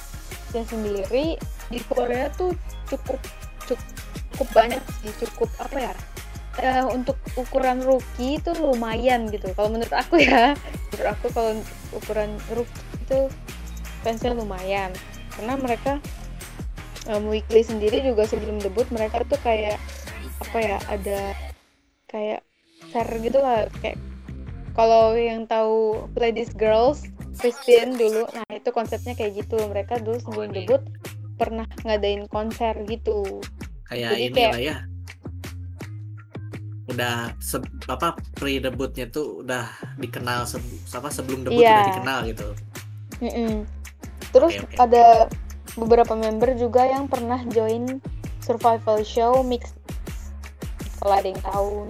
[0.52, 1.36] sendiri
[1.68, 2.56] di Korea tuh
[2.88, 3.20] cukup
[3.68, 3.88] cukup,
[4.32, 5.94] cukup banyak sih, cukup apa ya?
[6.58, 9.46] eh, untuk ukuran rookie itu lumayan gitu.
[9.54, 10.58] Kalau menurut aku ya,
[10.90, 11.52] menurut aku kalau
[11.94, 13.18] ukuran rookie itu
[14.02, 14.90] fansnya lumayan
[15.34, 15.92] karena mereka
[17.10, 19.78] um, weekly sendiri juga sebelum debut mereka tuh kayak
[20.38, 21.20] apa ya ada
[22.06, 22.40] kayak
[22.90, 23.98] share gitu lah kayak
[24.78, 27.02] kalau yang tahu Ladies Girls
[27.34, 30.62] Christine dulu nah itu konsepnya kayak gitu mereka dulu sebelum ini.
[30.62, 30.82] debut
[31.34, 33.42] pernah ngadain konser gitu
[33.84, 34.76] Kayak Jadi ini kayak- lah ya.
[36.88, 39.64] Udah se- apa pre-debutnya tuh udah
[39.96, 40.60] dikenal se-
[40.90, 41.72] apa sebelum debut Iya.
[41.74, 42.48] udah dikenal gitu.
[43.18, 43.52] Mm-mm.
[44.28, 44.76] terus Oke, oke.
[44.78, 45.06] ada
[45.74, 47.98] beberapa member juga yang pernah join
[48.38, 49.72] survival show mix
[50.98, 51.88] kalau ada yang tahu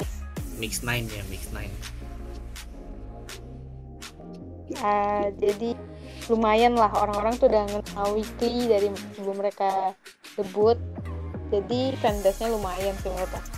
[0.55, 1.67] Mix 9 ya, Mix 9.
[4.85, 5.73] Ah, jadi
[6.29, 9.97] lumayan lah orang-orang tuh udah kenal weekly dari sebelum mereka
[10.37, 10.77] debut
[11.49, 13.51] jadi fanbase-nya lumayan sih menurut aku.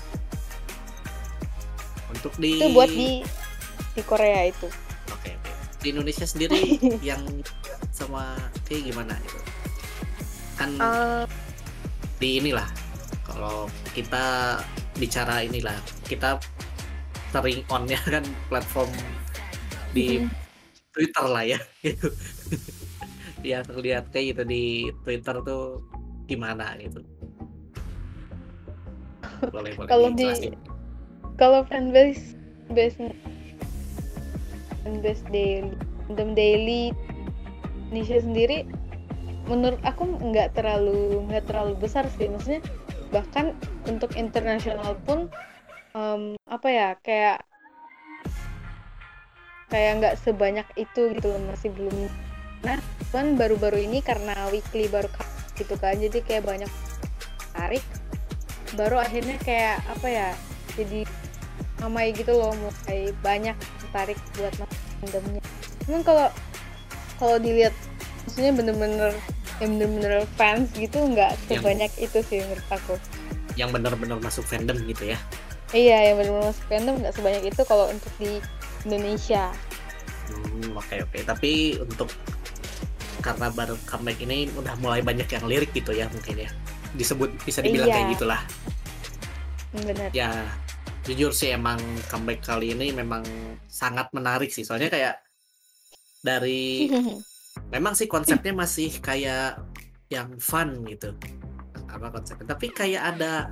[2.14, 3.10] Untuk di itu buat di
[3.94, 4.70] di Korea itu.
[5.80, 6.76] Di Indonesia sendiri
[7.08, 7.24] yang
[7.88, 8.36] sama
[8.68, 9.40] kayak gimana gitu?
[10.60, 11.24] Kan Eh,
[12.20, 12.68] di inilah
[13.24, 13.64] kalau
[13.96, 14.60] kita
[15.00, 15.72] bicara inilah
[16.04, 16.36] kita
[17.32, 18.92] sering on ya kan platform
[19.96, 20.49] di Mhm.
[20.94, 21.60] Twitter lah ya.
[21.80, 22.08] Gitu.
[23.40, 23.64] Dia
[24.12, 24.64] kayak gitu di
[25.00, 25.80] Twitter tuh
[26.28, 27.00] gimana gitu.
[29.48, 29.88] Boleh boleh.
[29.88, 30.52] Kalau di-
[31.40, 32.36] kalau fanbase
[32.68, 33.00] base
[34.84, 35.72] fanbase daily
[36.04, 36.92] fandom daily
[37.88, 38.58] Indonesia sendiri
[39.48, 42.28] menurut aku nggak terlalu nggak terlalu besar sih.
[42.28, 42.60] Maksudnya
[43.10, 43.56] bahkan
[43.88, 45.32] untuk internasional pun
[45.96, 47.42] em, apa ya kayak
[49.70, 52.10] kayak nggak sebanyak itu gitu loh masih belum.
[52.66, 52.78] Nah
[53.10, 55.08] kan baru-baru ini karena weekly baru
[55.58, 56.70] gitu kan jadi kayak banyak
[57.52, 57.84] tarik
[58.78, 60.28] baru akhirnya kayak apa ya
[60.78, 61.04] jadi
[61.82, 64.54] ramai gitu loh mulai banyak tertarik buat
[65.02, 65.42] fandomnya
[65.84, 66.26] cuman kalau
[67.18, 67.74] kalau dilihat
[68.24, 69.12] maksudnya bener-bener
[69.60, 72.94] yang bener-bener fans gitu nggak Yang- sebanyak itu sih menurut aku.
[73.60, 75.18] Yang benar-benar masuk fandom gitu ya?
[75.76, 78.40] Iya yang bener-bener masuk fandom nggak sebanyak itu kalau untuk di
[78.86, 79.52] Indonesia.
[80.30, 81.18] Hmm, oke oke.
[81.26, 82.08] Tapi untuk
[83.20, 86.50] karena baru comeback ini udah mulai banyak yang lirik gitu ya mungkin ya.
[86.96, 87.96] Disebut bisa dibilang Iya.
[88.00, 88.42] kayak gitulah.
[89.70, 90.10] Benar.
[90.10, 90.30] Ya
[91.04, 91.80] jujur sih emang
[92.12, 93.24] comeback kali ini memang
[93.68, 94.64] sangat menarik sih.
[94.64, 95.14] Soalnya kayak
[96.20, 96.88] dari
[97.74, 99.60] memang sih konsepnya masih kayak
[100.08, 101.12] yang fun gitu.
[101.90, 102.56] Apa konsepnya?
[102.56, 103.50] Tapi kayak ada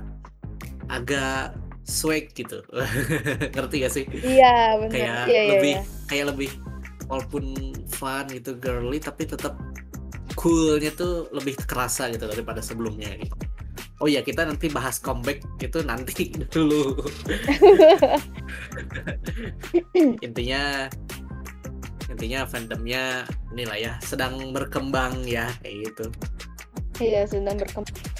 [0.89, 1.53] agak
[1.89, 2.61] swag gitu.
[3.57, 4.05] Ngerti gak sih?
[4.21, 4.93] Iya benar.
[4.93, 5.81] Kayak iya iya lebih iya.
[6.05, 6.49] kayak lebih
[7.09, 7.43] walaupun
[7.89, 9.57] fun gitu girly tapi tetap
[10.37, 13.35] coolnya tuh lebih kerasa gitu daripada sebelumnya gitu.
[13.99, 16.95] Oh ya kita nanti bahas comeback itu nanti dulu.
[20.25, 20.87] Intinya
[22.09, 23.21] intinya fandomnya
[23.53, 26.05] inilah ya sedang berkembang ya kayak gitu.
[26.99, 28.18] Iya sedang berkembang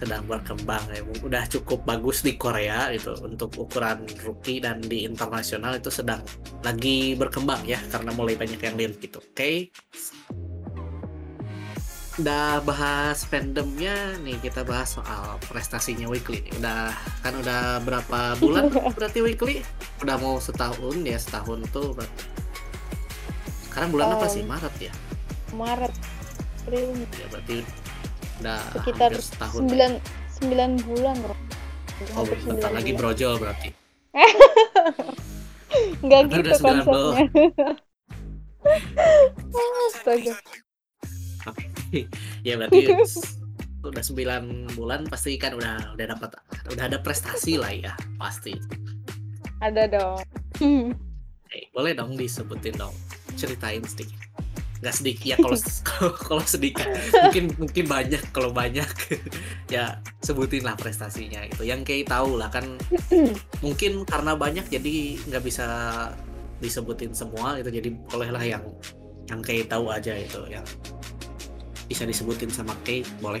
[0.00, 1.04] sedang berkembang ya.
[1.20, 6.24] Udah cukup bagus di Korea itu untuk ukuran rookie dan di internasional itu sedang
[6.64, 9.20] lagi berkembang ya karena mulai banyak yang lirik gitu.
[9.20, 9.68] Oke.
[12.20, 16.52] Udah bahas fandomnya nih kita bahas soal prestasinya weekly nih.
[16.60, 16.92] udah
[17.24, 19.60] kan udah berapa bulan berarti weekly?
[20.00, 22.24] Udah mau setahun ya setahun tuh berarti.
[23.68, 24.42] Sekarang bulan apa sih?
[24.42, 24.92] Um, Maret ya?
[25.54, 25.94] Maret.
[26.60, 26.92] April.
[27.18, 27.56] Ya berarti
[28.40, 29.90] udah sekitar setahun sembilan
[30.30, 31.38] sembilan bulan loh
[32.16, 33.00] Oh, bentar sembilan lagi bulan.
[33.04, 33.68] brojol berarti.
[36.00, 37.24] nggak Kan gitu udah konsepnya
[39.90, 40.34] Astaga.
[42.40, 42.78] ya berarti
[43.80, 46.30] udah 9 bulan pasti kan udah udah dapat
[46.68, 48.56] udah ada prestasi lah ya pasti.
[49.60, 50.20] ada dong
[51.44, 52.94] Oke, boleh dong disebutin dong,
[53.34, 54.14] ceritain sedikit.
[54.80, 55.58] Nggak sedikit ya kalau
[56.12, 56.84] kalau- sedikit.
[57.12, 58.88] Mungkin mungkin banyak kalau banyak.
[59.70, 61.62] Ya sebutin lah prestasinya itu.
[61.62, 62.74] Yang kayak tahu lah kan.
[63.64, 64.94] Mungkin karena banyak jadi
[65.30, 65.66] nggak bisa
[66.58, 68.60] disebutin semua itu jadi bolehlah yang
[69.30, 70.66] yang kayak tahu aja itu yang
[71.86, 73.40] bisa disebutin sama Kay boleh.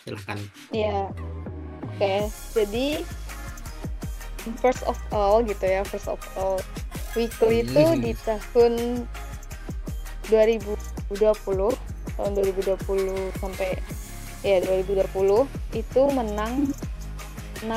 [0.00, 0.38] Silahkan
[0.70, 1.10] ya
[1.82, 2.14] oke
[2.54, 3.02] jadi
[4.60, 6.60] first of all gitu ya first of all
[7.12, 8.00] weekly itu Hmm.
[8.00, 8.72] di tahun
[10.32, 11.16] 2020
[12.14, 13.76] tahun 2020 sampai
[14.44, 16.68] ya 2020 itu menang
[17.64, 17.70] 6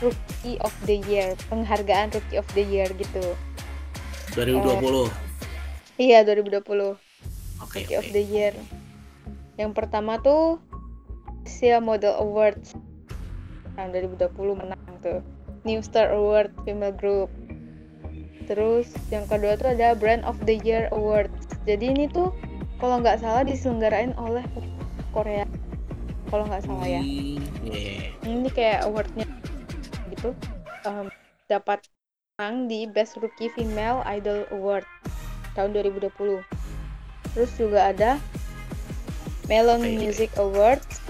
[0.00, 3.22] rookie of the year penghargaan rookie of the year gitu
[4.32, 5.12] 2020
[6.00, 7.08] iya 2020
[7.62, 8.54] oke Rookie of oke the Year.
[9.58, 10.62] Yang pertama tuh
[11.44, 12.76] Asia Model Awards
[13.74, 15.20] tahun 2020 menang tuh.
[15.66, 17.28] New Star Award Female Group.
[18.46, 21.28] Terus yang kedua tuh ada Brand of the Year Award.
[21.68, 22.32] Jadi ini tuh
[22.80, 24.40] kalau nggak salah diselenggarain oleh
[25.12, 25.44] Korea.
[26.32, 27.04] Kalau nggak salah ya.
[27.04, 28.16] Hmm, iya.
[28.24, 29.28] Ini kayak awardnya
[30.08, 30.32] gitu.
[30.88, 31.12] Em,
[31.44, 31.84] dapat
[32.40, 34.88] menang di Best Rookie Female Idol Award
[35.52, 36.40] tahun 2020.
[37.36, 38.16] Terus juga ada
[39.52, 39.92] Melon Oke.
[40.00, 41.04] Music Awards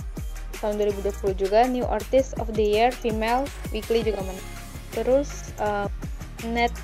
[0.59, 4.49] tahun 2020 juga New Artist of the Year Female Weekly juga menang.
[4.91, 5.87] Terus um,
[6.51, 6.75] Net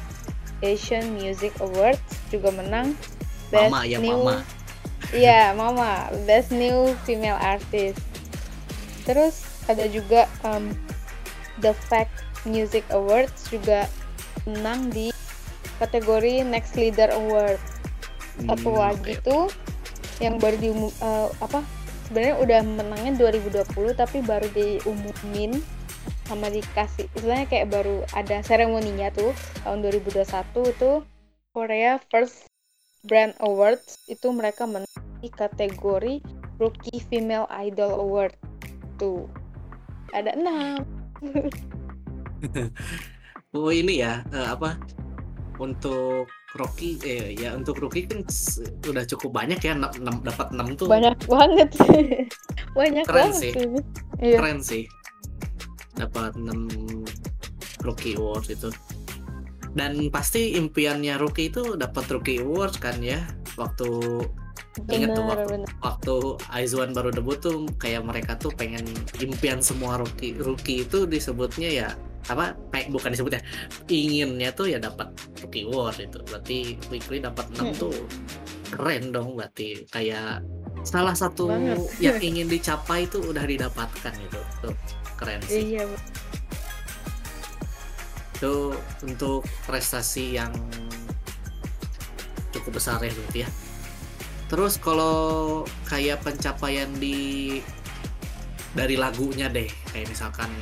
[0.63, 2.95] Asian Music Awards juga menang
[3.55, 4.43] Mama ya New mama
[5.15, 8.03] Iya, Mama, Best New Female Artist.
[9.07, 10.75] Terus ada juga um,
[11.61, 12.11] The Fact
[12.43, 13.87] Music Awards juga
[14.43, 15.15] menang di
[15.79, 17.61] kategori Next Leader Award.
[18.43, 19.23] Satu Hmm, lagi oke.
[19.23, 19.43] tuh
[20.19, 21.63] yang baru diumum eh, apa?
[22.05, 25.63] Sebenarnya udah menangnya 2020 tapi baru diumumin
[26.25, 29.31] sama dikasih istilahnya kayak baru ada seremoninya tuh
[29.63, 30.25] tahun 2021
[30.73, 30.91] itu
[31.53, 32.49] Korea First
[33.05, 34.89] Brand Awards itu mereka menang
[35.21, 36.25] di kategori
[36.57, 38.33] Rookie Female Idol Award.
[38.97, 39.29] Tuh.
[40.17, 40.81] Ada enam.
[43.57, 44.77] oh ini ya uh, apa
[45.63, 48.23] untuk Rocky eh ya untuk Rookie kan
[48.87, 51.71] udah cukup banyak ya 6, 6 dapat 6 tuh banyak banget
[52.79, 53.53] banyak keren banget sih
[54.23, 54.39] iya.
[54.39, 54.83] keren sih
[55.99, 58.71] dapat 6 Rookie Awards itu
[59.75, 63.27] dan pasti impiannya Rookie itu dapat Rookie Awards kan ya
[63.59, 64.23] waktu
[64.91, 65.71] ingat tuh waktu, bener.
[65.83, 66.15] waktu
[66.51, 68.83] Aizwan baru debut tuh kayak mereka tuh pengen
[69.23, 71.89] impian semua rookie rookie itu disebutnya ya
[72.27, 73.43] apa kayak bukan disebutnya
[73.87, 75.15] inginnya tuh ya dapat
[75.45, 76.59] rookie award itu berarti
[76.91, 77.75] weekly dapat 6 hmm.
[77.79, 77.95] tuh
[78.75, 80.43] keren dong berarti kayak
[80.83, 81.79] salah satu Banget.
[82.03, 84.75] yang ingin dicapai itu udah didapatkan itu tuh
[85.15, 85.87] keren sih iya
[88.45, 88.77] itu
[89.09, 90.53] untuk prestasi yang
[92.53, 93.51] cukup besar ya berarti ya.
[94.53, 97.59] Terus kalau kayak pencapaian di
[98.77, 100.53] dari lagunya deh, kayak misalkan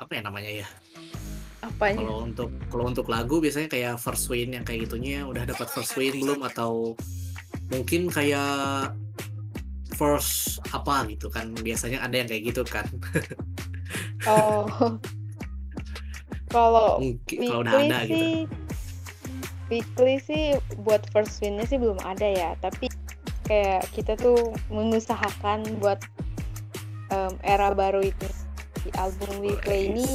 [0.00, 0.68] apa ya namanya ya?
[1.60, 5.68] Apa Kalau untuk kalau untuk lagu biasanya kayak first win yang kayak gitunya udah dapat
[5.68, 6.40] first win belum?
[6.48, 6.96] Atau
[7.68, 8.96] mungkin kayak
[10.00, 12.88] first apa gitu kan biasanya ada yang kayak gitu kan.
[14.24, 14.96] oh.
[16.48, 18.16] Kalau kalau udah ada gitu.
[18.16, 18.70] sih, gitu
[19.70, 22.90] weekly sih buat first winnya sih belum ada ya tapi
[23.46, 26.02] kayak kita tuh mengusahakan buat
[27.14, 28.28] um, era baru itu
[28.82, 30.08] di album weekly ini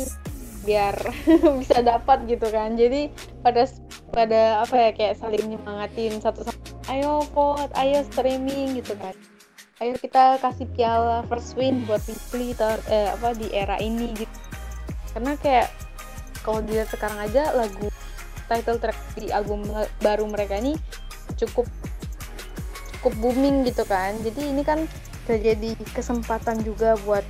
[0.67, 0.93] biar
[1.63, 3.07] bisa dapat gitu kan jadi
[3.41, 3.65] pada
[4.11, 6.59] pada apa ya kayak saling nyemangatin satu sama
[6.91, 9.15] ayo vote ayo streaming gitu kan
[9.83, 12.55] ayo kita kasih piala first win buat weekly
[12.87, 14.37] eh, apa di era ini gitu.
[15.11, 15.67] Karena kayak
[16.47, 17.91] kalau dilihat sekarang aja lagu
[18.47, 19.67] title track di album
[19.99, 20.79] baru mereka ini
[21.35, 21.67] cukup
[22.99, 24.15] cukup booming gitu kan.
[24.23, 24.87] Jadi ini kan
[25.27, 27.27] terjadi kesempatan juga buat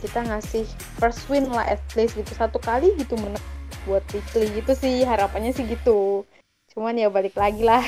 [0.00, 0.64] kita ngasih
[0.96, 2.32] first win lah at least gitu.
[2.32, 3.42] Satu kali gitu menang
[3.84, 6.24] buat weekly gitu sih harapannya sih gitu.
[6.72, 7.84] Cuman ya balik lagi lah.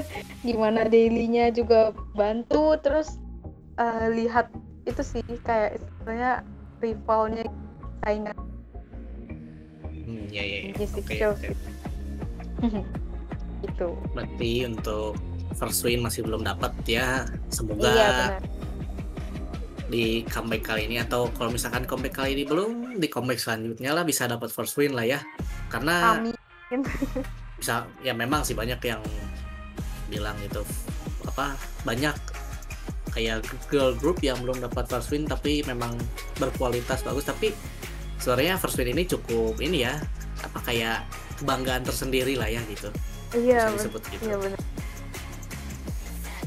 [0.46, 3.21] Gimana dailynya juga bantu terus
[3.78, 4.50] uh, lihat
[4.88, 6.42] itu sih kayak istilahnya
[6.82, 7.46] rivalnya
[8.02, 8.36] saingan
[9.86, 10.72] hmm, ya, ya, ya.
[10.74, 11.52] music okay, okay.
[13.62, 15.14] itu berarti untuk
[15.54, 18.10] first win masih belum dapat ya semoga iya,
[19.86, 24.02] di comeback kali ini atau kalau misalkan comeback kali ini belum di comeback selanjutnya lah
[24.02, 25.20] bisa dapat first win lah ya
[25.68, 26.34] karena Amin.
[27.60, 29.04] bisa ya memang sih banyak yang
[30.10, 30.64] bilang itu
[31.28, 31.54] apa
[31.86, 32.16] banyak
[33.12, 35.94] kayak girl group yang belum dapat first win tapi memang
[36.40, 37.28] berkualitas bagus.
[37.28, 37.52] Tapi
[38.16, 40.00] sebenarnya first win ini cukup ini ya
[40.42, 41.04] apa kayak
[41.40, 42.88] kebanggaan tersendiri lah ya gitu.
[43.36, 44.22] Iya bisa disebut gitu.
[44.28, 44.60] Iya benar.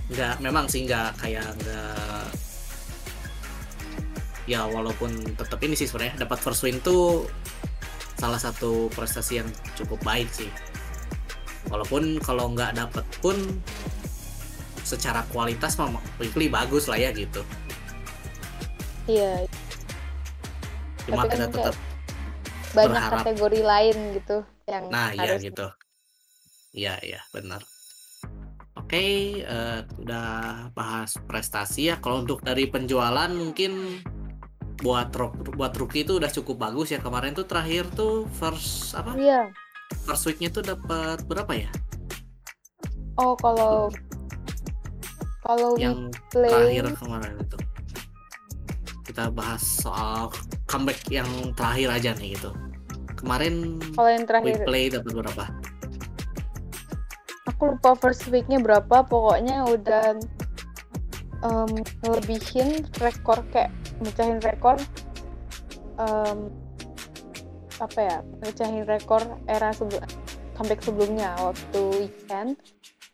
[0.05, 2.25] Nggak memang sih nggak kayak nggak
[4.45, 7.25] ya walaupun tetap ini sih sebenarnya dapat first win tuh
[8.15, 10.49] salah satu prestasi yang cukup baik sih.
[11.65, 13.35] Walaupun kalau nggak dapat pun
[14.85, 17.41] secara kualitas mah weekly bagus lah ya gitu.
[19.09, 19.49] Iya.
[21.09, 21.75] Cuma kita kan tetap
[22.75, 23.17] banyak berharap.
[23.23, 24.37] kategori lain gitu
[24.69, 25.67] yang nah iya gitu.
[26.75, 27.65] Iya iya benar.
[28.75, 29.13] Oke okay,
[29.47, 30.29] uh, eh, udah
[30.77, 31.95] bahas prestasi ya.
[31.97, 34.03] Kalau untuk dari penjualan mungkin
[34.83, 35.09] buat
[35.55, 36.99] buat rookie itu udah cukup bagus ya.
[37.01, 39.17] Kemarin tuh terakhir tuh first apa?
[39.17, 39.49] Iya.
[40.05, 41.71] First weeknya tuh dapat berapa ya?
[43.15, 43.87] Oh kalau
[45.45, 46.49] kalau yang play...
[46.49, 47.57] terakhir kemarin itu.
[49.05, 50.33] Kita bahas soal
[50.65, 52.51] comeback yang terakhir aja nih gitu.
[53.15, 55.45] Kemarin kalau yang terakhir play dapat berapa?
[57.53, 60.17] Aku lupa first weeknya berapa pokoknya udah
[61.45, 61.71] um,
[62.03, 63.71] lebihin rekor kayak
[64.01, 64.75] mecahin rekor
[66.01, 66.51] um,
[67.79, 70.03] apa ya mecahin rekor era sebelum
[70.57, 72.57] comeback sebelumnya waktu weekend.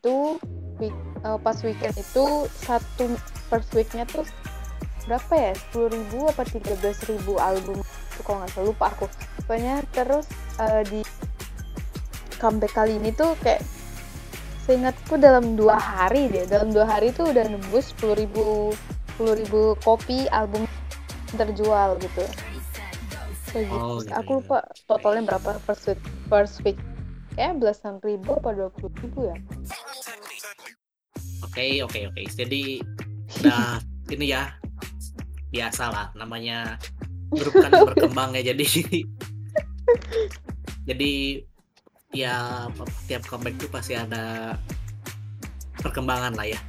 [0.02, 0.42] Itu
[0.82, 2.26] week, uh, pas weekend itu
[2.66, 3.14] satu
[3.48, 4.26] first weeknya tuh
[5.06, 5.52] berapa ya?
[5.54, 9.06] sepuluh ribu apa tiga belas ribu album itu kalau nggak salah lupa aku.
[9.46, 10.26] Pokoknya terus
[10.58, 11.06] uh, di
[12.42, 13.62] comeback kali ini tuh kayak
[14.66, 16.50] seingatku dalam dua hari deh.
[16.50, 18.74] Dalam dua hari tuh udah nembus sepuluh ribu
[19.14, 20.66] sepuluh ribu kopi album
[21.38, 22.26] terjual gitu.
[23.52, 23.78] Kayak gitu.
[23.78, 24.12] Oh, gitu.
[24.16, 24.58] aku lupa
[24.88, 26.02] totalnya berapa first week
[26.32, 26.80] first week
[27.40, 29.36] ya belasan ribu apa dua puluh ribu ya
[31.52, 32.26] oke okay, oke okay, oke okay.
[32.32, 32.64] jadi
[33.44, 33.66] udah
[34.12, 34.56] ini ya
[35.52, 36.80] biasa lah namanya
[37.28, 38.68] grup kan berkembang ya jadi
[40.88, 41.12] jadi
[42.12, 42.68] ya
[43.08, 44.56] tiap comeback tuh pasti ada
[45.80, 46.60] perkembangan lah ya.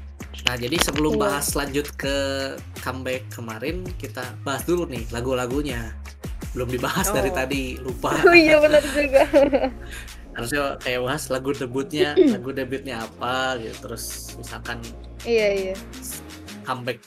[0.49, 1.22] Nah, jadi sebelum Iya.
[1.22, 2.16] bahas lanjut ke
[2.83, 5.93] comeback kemarin, kita bahas dulu nih lagu-lagunya.
[6.57, 7.37] Belum dibahas dari Oh.
[7.37, 8.16] tadi, lupa.
[8.26, 9.22] Oh iya benar juga.
[10.33, 13.76] Harusnya kayak bahas lagu debutnya, lagu debutnya apa gitu.
[13.89, 14.78] Terus misalkan
[15.28, 15.74] iya iya.
[16.62, 17.03] comeback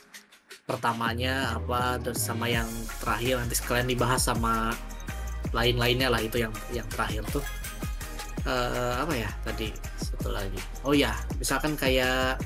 [0.65, 2.65] pertamanya apa terus sama yang
[2.97, 4.73] terakhir nanti sekalian dibahas sama
[5.53, 7.45] lain-lainnya lah itu yang yang terakhir tuh.
[8.45, 9.69] Eh apa ya tadi?
[9.97, 10.59] Satu lagi.
[10.85, 12.37] Oh ya misalkan kayak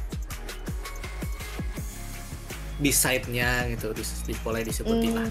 [2.80, 5.28] beside-nya gitu di, di boleh disebutin lah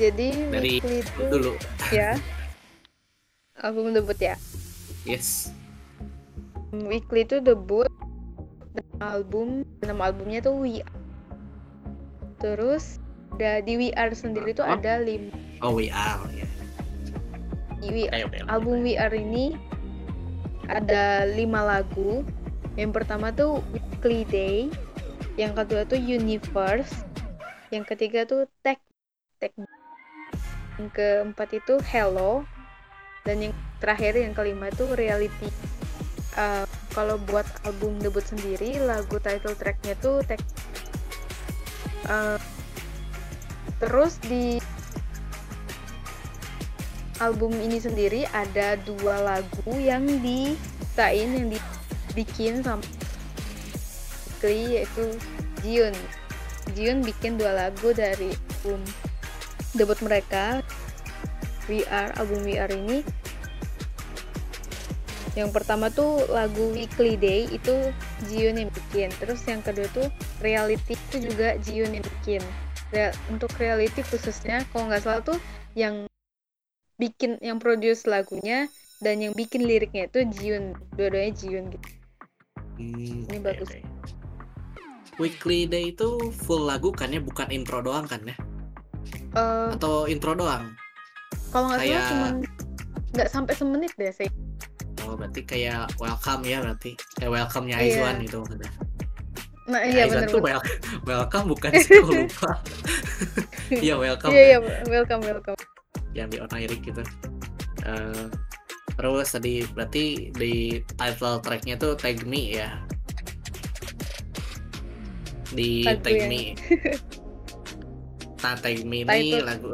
[0.00, 1.52] Jadi Dari Weekly itu dulu
[1.92, 2.16] ya
[3.60, 4.40] album debut ya.
[5.04, 5.52] yes
[6.72, 7.84] Weekly itu debut
[8.72, 10.96] dengan album nama albumnya tuh We Are.
[12.40, 12.96] Terus
[13.36, 16.48] di We Are sendiri tuh ada lima oh we are ya
[17.80, 18.38] di We oke, oke.
[18.48, 19.56] album We Are ini
[20.68, 22.22] ada lima lagu.
[22.78, 24.70] Yang pertama tuh Weekly Day,
[25.34, 27.02] yang kedua tuh Universe,
[27.74, 28.78] yang ketiga tuh Tech
[29.40, 29.56] Tech,
[30.80, 32.40] yang keempat itu Hello,
[33.28, 33.54] dan yang
[33.84, 35.52] terakhir yang kelima itu Reality.
[36.40, 36.64] Uh,
[36.96, 40.40] kalau buat album debut sendiri, lagu title tracknya tuh Tech.
[42.08, 42.40] Uh,
[43.76, 44.56] terus di
[47.20, 52.80] album ini sendiri ada dua lagu yang ditain yang dibikin sama
[54.40, 55.04] yaitu
[55.60, 55.92] Jiun.
[56.72, 58.80] Jiun bikin dua lagu dari album
[59.74, 60.64] debut mereka
[61.70, 63.06] We Are album We Are ini.
[65.38, 67.94] Yang pertama tuh lagu Weekly Day itu
[68.26, 69.14] Jiun yang bikin.
[69.22, 70.10] Terus yang kedua tuh
[70.42, 72.42] Reality itu juga Jiun yang bikin.
[73.30, 75.38] Untuk reality khususnya kalau nggak salah tuh
[75.78, 76.10] yang
[76.98, 78.66] bikin yang produce lagunya
[78.98, 81.88] dan yang bikin liriknya itu Jiun dua-duanya Jiun gitu.
[82.80, 83.70] Hmm, Ini bagus.
[83.70, 83.80] oke.
[85.20, 87.22] weekly day itu full lagu kan ya?
[87.22, 88.34] Bukan intro doang kan ya
[89.30, 90.74] Eh, atau intro doang?
[91.50, 92.34] kalau nggak salah kayak- cuman
[93.10, 94.30] nggak sampai semenit deh saya
[95.02, 96.94] oh berarti kayak welcome ya berarti.
[97.16, 97.86] Kayak welcome-nya Iya.
[97.88, 98.70] Aizwan gitu maksudnya.
[99.66, 100.66] Nah iya Aizwan tuh wel-
[101.08, 102.50] welcome bukan sih aku lupa.
[103.70, 105.58] Iya welcome iya ya, iya welcome welcome.
[106.10, 107.02] Yang di onairik gitu.
[107.82, 108.26] Eh,
[108.94, 110.52] terus tadi berarti di
[110.94, 112.78] title tracknya tuh tag me ya?
[115.50, 116.42] Di Lagu tag yang- me
[118.40, 119.44] nah tag me ini Title.
[119.44, 119.68] lagu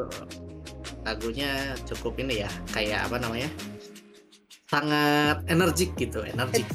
[1.06, 1.50] lagunya
[1.86, 3.50] cukup ini ya kayak apa namanya
[4.66, 6.66] sangat energik gitu energik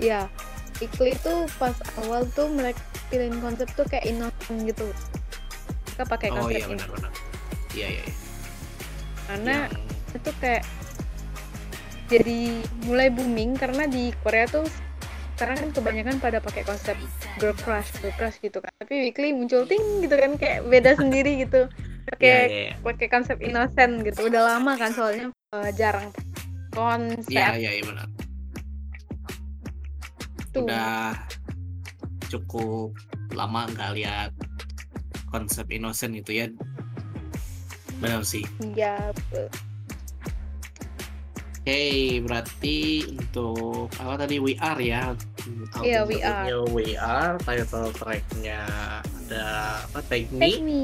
[0.00, 0.26] Iya,
[0.84, 2.80] Ikli itu pas awal tuh mereka
[3.12, 4.88] pilihin konsep tuh kayak innocent gitu.
[5.92, 7.12] Mereka pakai oh konsep iya ini benar-benar
[7.72, 8.14] iya iya iya.
[9.28, 10.62] karena Yang- itu kayak
[12.08, 12.40] jadi
[12.84, 14.64] mulai booming karena di Korea tuh
[15.42, 16.94] sekarang kan kebanyakan pada pakai konsep
[17.42, 18.70] girl crush, girl crush gitu kan.
[18.78, 21.66] Tapi Weekly muncul ting gitu kan kayak beda sendiri gitu.
[22.06, 22.74] Pakai iya, iya.
[22.78, 24.30] pakai konsep innocent gitu.
[24.30, 26.14] Udah lama kan soalnya eh, jarang
[26.70, 28.06] konsep Iya, iya, iya benar.
[30.54, 30.62] tuh.
[30.62, 31.10] Udah
[32.30, 32.94] cukup
[33.34, 34.30] lama nggak lihat
[35.26, 36.46] konsep innocent itu ya.
[37.98, 38.46] Benar sih.
[38.62, 39.50] Iya, betul.
[41.62, 45.14] Oke, berarti untuk apa tadi We Are ya?
[45.78, 46.46] Iya, Album We Are.
[46.74, 48.66] We Are, title tracknya
[48.98, 50.02] ada apa?
[50.10, 50.66] Take Take Me.
[50.66, 50.82] me.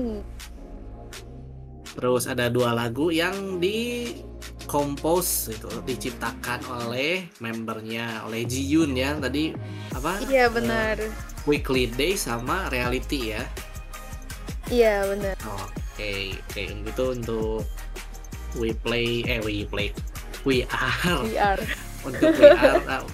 [1.98, 4.22] Terus ada dua lagu yang di
[4.70, 9.50] compose itu diciptakan oleh membernya oleh Ji-yoon ya tadi
[9.90, 10.94] apa Iya benar.
[11.42, 13.42] Weekly Day sama Reality ya
[14.70, 15.34] Iya benar.
[15.42, 17.66] Oke, oke itu untuk
[18.54, 19.90] we play eh we play
[20.48, 21.60] we are We are.
[22.00, 23.04] untuk we are ah,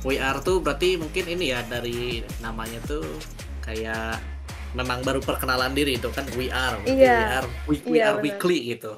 [0.00, 3.04] we are tuh berarti mungkin ini ya dari namanya tuh
[3.60, 4.16] kayak
[4.72, 7.12] memang baru perkenalan diri itu kan we are berarti Iya.
[7.12, 8.24] we are we, we Iya, are benar.
[8.24, 8.92] weekly gitu.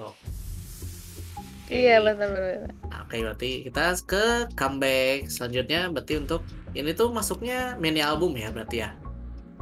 [1.67, 2.69] Iya benar benar.
[2.85, 8.49] Nah, Oke berarti kita ke comeback selanjutnya berarti untuk ini tuh masuknya mini album ya
[8.49, 8.91] berarti ya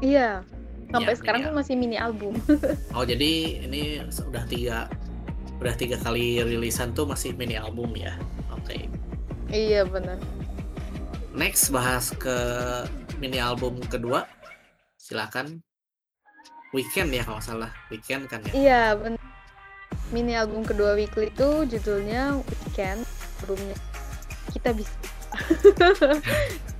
[0.01, 0.31] Iya.
[0.91, 2.35] Sampai Iya, sekarang tuh masih mini album.
[2.91, 3.31] Oh jadi
[3.63, 4.91] ini udah tiga
[5.61, 8.17] udah tiga kali rilisan tuh masih mini album ya.
[8.57, 8.89] Oke.
[9.53, 10.17] iya benar.
[11.37, 12.37] Next bahas ke
[13.21, 14.25] mini album kedua.
[14.97, 15.61] Silakan.
[16.73, 17.71] Weekend ya kalau salah.
[17.93, 18.53] Weekend kan ya.
[18.57, 19.21] Iya benar.
[20.11, 23.05] Mini album kedua Weekly itu judulnya Weekend.
[23.45, 23.77] Albumnya
[24.51, 24.97] kita bisa.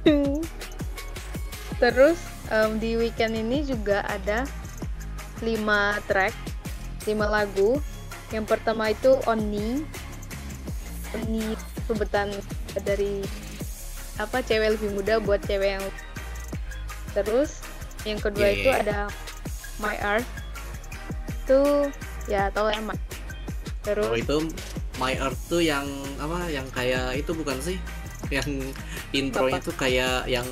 [1.81, 2.19] Terus
[2.53, 4.45] em, di weekend ini juga ada
[5.41, 6.35] lima track,
[7.09, 7.81] lima lagu.
[8.31, 9.83] Yang pertama itu Oni.
[11.15, 11.43] Oni
[11.87, 12.31] sebutan
[12.87, 13.23] dari
[14.15, 15.87] apa cewek lebih muda buat cewek yang
[17.11, 17.65] terus
[18.05, 18.55] yang kedua Yeah.
[18.55, 18.99] itu ada
[19.81, 20.29] My Earth
[21.41, 21.61] itu
[22.29, 22.95] ya tau emang
[23.83, 24.37] terus Oh itu
[25.01, 25.89] My Earth tuh yang
[26.21, 26.47] apa?
[26.47, 27.81] Yang kayak itu bukan sih?
[28.29, 28.71] Yang
[29.11, 29.67] intronya Apa?
[29.67, 30.47] tuh kayak yang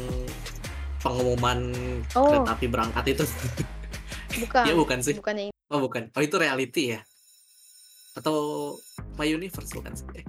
[0.99, 1.70] pengumuman
[2.16, 2.26] Oh.
[2.33, 3.24] kereta api berangkat itu.
[4.43, 5.14] bukan ya bukan sih?
[5.14, 5.55] bukannya ini.
[5.68, 6.09] Oh bukan.
[6.16, 7.01] Oh itu reality ya?
[8.18, 8.36] Atau
[9.14, 10.06] My Universe bukan sih?
[10.14, 10.24] Eh,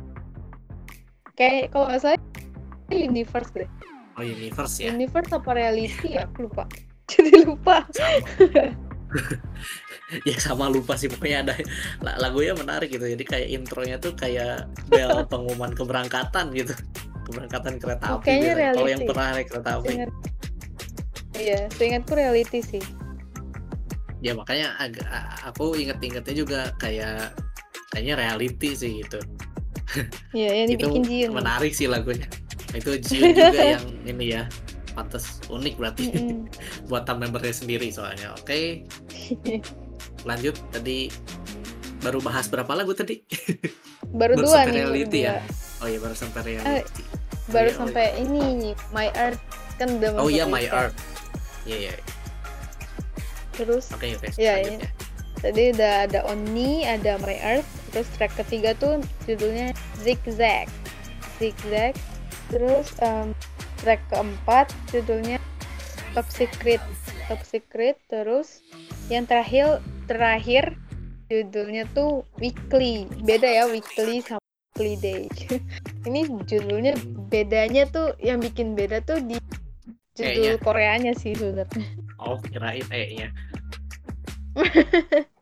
[1.34, 2.22] kayak kalau nggak salah
[2.90, 3.70] universe deh.
[4.14, 4.92] Oh Universe ya?
[4.92, 6.28] universe apa reality ya?
[6.28, 6.70] Aku lupa.
[7.12, 7.82] Jadi lupa.
[10.26, 11.06] Ya sama lupa sih.
[11.06, 11.54] Pokoknya ada
[12.02, 13.06] la- lagunya menarik gitu.
[13.06, 16.74] Jadi kayak intronya tuh kayak bel pengumuman keberangkatan gitu.
[17.26, 18.58] Keberangkatan kereta Oh, api gitu.
[18.58, 19.86] kalau yang pernah naik kereta api.
[19.88, 20.18] Seingat-
[21.38, 22.82] iya seingatku reality sih.
[24.20, 25.06] Ya makanya agak
[25.46, 27.38] aku inget-ingetnya juga kayak
[27.90, 29.20] kayaknya reality sih gitu
[30.32, 32.30] iya yang itu dibikin Jiun menarik sih lagunya
[32.72, 34.44] itu Jiun juga yang ini ya
[34.94, 36.46] pantas unik berarti Mm-mm.
[36.90, 38.86] buatan membernya sendiri soalnya oke
[40.30, 41.10] lanjut tadi
[42.00, 43.22] baru bahas berapa lagu tadi
[44.10, 45.40] baru Baru dua nih reality ya?
[45.40, 45.84] dua.
[45.84, 47.04] oh iya baru sampai reality
[47.50, 49.42] baru iya, oh sampai ini My Earth
[49.80, 50.76] kan udah Oh iya My weekend.
[50.76, 50.96] Art.
[51.64, 51.94] Iya iya.
[53.56, 54.28] terus Oke oke.
[54.36, 54.90] Iya, selanjutnya.
[55.40, 60.70] tadi udah ada Oni ada My Earth terus track ketiga tuh judulnya Zigzag.
[61.38, 61.94] Zigzag.
[62.50, 63.34] Terus em,
[63.82, 65.38] track keempat judulnya
[66.18, 66.82] Top Secret.
[67.30, 67.98] Top Secret.
[68.10, 68.64] Terus
[69.10, 70.78] yang terakhir terakhir
[71.30, 73.06] judulnya tuh Weekly.
[73.26, 74.42] Beda ya Weekly sama
[74.78, 75.24] Weekly Day.
[76.08, 76.98] Ini judulnya
[77.30, 79.38] bedanya tuh yang bikin beda tuh di
[80.18, 80.58] judul.
[80.62, 81.86] Koreanya sih sebenarnya.
[82.20, 83.30] Oh kirain E-nya.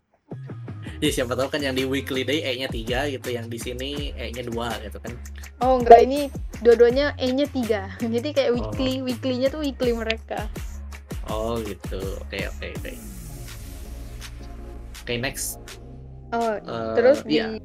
[0.98, 4.42] Ya siapa tahu kan yang di weekly day E-nya 3 gitu, yang di sini E-nya
[4.42, 5.14] 2 gitu kan.
[5.58, 6.30] Oh enggak ini
[6.60, 8.56] dua-duanya E-nya tiga jadi kayak Oh.
[8.58, 10.50] weekly weekly-nya tuh weekly mereka
[11.28, 12.00] Oh gitu.
[12.24, 12.92] Oke oke oke.
[15.04, 15.60] Oke next.
[16.30, 17.60] oh Eh, terus di iya.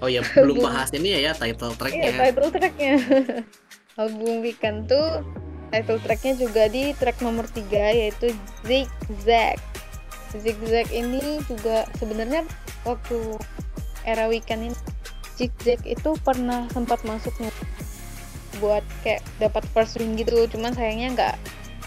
[0.00, 2.12] Oh ya belum bahas ini ya ya title iya tracknya.
[2.18, 2.94] title tracknya
[4.00, 5.22] album weekend tuh
[5.70, 8.34] title tracknya juga di track nomor tiga yaitu
[8.66, 9.58] Zigzag
[10.30, 12.46] Zigzag ini juga sebenarnya
[12.86, 13.18] waktu
[14.06, 14.76] era weekend ini
[15.34, 17.50] Zigzag itu pernah sempat masuk nih
[18.58, 21.34] buat kayak dapat first win gitu cuman sayangnya nggak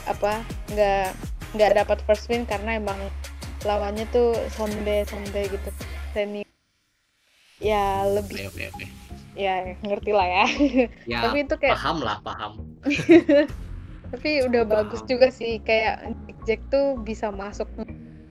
[0.09, 0.41] apa
[0.73, 1.07] nggak
[1.53, 2.97] nggak dapat first win karena emang
[3.63, 5.69] lawannya tuh sonde sonde gitu
[6.11, 6.41] seni
[7.63, 8.85] ya lebih Oke oke oke.
[9.37, 10.45] ya ngerti lah ya
[11.11, 12.53] Ya tapi itu kayak paham lah paham.
[14.13, 14.73] tapi udah Paham.
[14.89, 16.11] bagus juga sih kayak
[16.43, 17.65] Jack tuh bisa masuk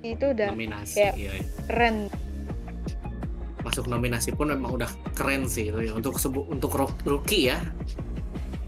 [0.03, 0.99] itu udah Nominasi.
[0.99, 1.45] kayak- Iya, iya.
[1.65, 1.97] keren
[3.63, 5.95] Masuk nominasi pun memang udah keren sih itu ya.
[5.95, 7.63] untuk sebu untuk ro- rookie ya.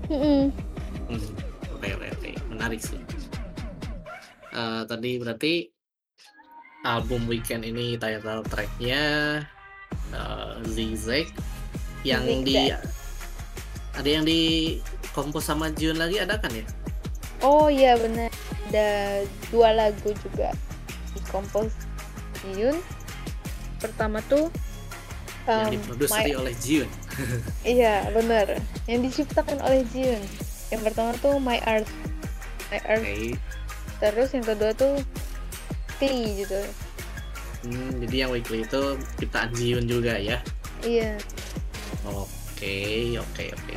[0.06, 0.54] Mm-mm.
[1.04, 1.20] Hmm,
[1.74, 3.02] Oke oke oke menarik sih.
[4.48, 5.66] Eh, tadi berarti
[6.84, 9.02] album weekend ini title tracknya
[10.14, 11.26] uh, Zigzag
[12.04, 12.70] yang di
[13.90, 14.78] ada yang di
[15.10, 16.62] kompos sama Jun lagi ada kan ya?
[17.40, 18.30] oh iya benar
[18.68, 18.88] ada
[19.48, 20.52] dua lagu juga
[21.34, 21.70] di kompos
[22.54, 22.78] Yun
[23.82, 24.46] pertama tuh
[25.44, 26.88] yang um, diproduseri oleh Jun.
[27.66, 28.56] iya benar
[28.86, 30.22] yang diciptakan oleh Jiun
[30.70, 31.88] yang pertama tuh My Art
[32.70, 33.36] My Art Oke.
[34.00, 35.02] terus yang kedua tuh
[35.98, 36.62] Klee gitu
[37.64, 40.36] Hmm, jadi yang weekly itu ciptaan Jiun juga ya.
[40.84, 41.16] iya
[42.04, 43.74] Oke, oke, oke.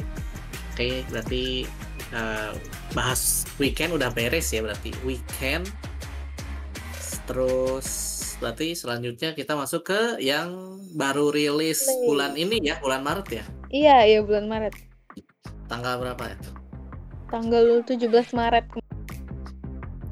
[0.76, 1.64] Oke, berarti
[2.12, 2.52] eh,
[2.92, 4.92] bahas weekend udah beres ya berarti.
[5.08, 5.72] Weekend.
[7.28, 7.88] Terus
[8.38, 10.54] berarti selanjutnya kita masuk ke yang
[10.94, 12.06] baru rilis Play.
[12.06, 13.46] bulan ini ya, bulan Maret ya.
[13.68, 14.78] iya iya bulan Maret
[15.68, 16.38] Tanggal berapa ya?
[17.28, 18.66] tanggal 17 Maret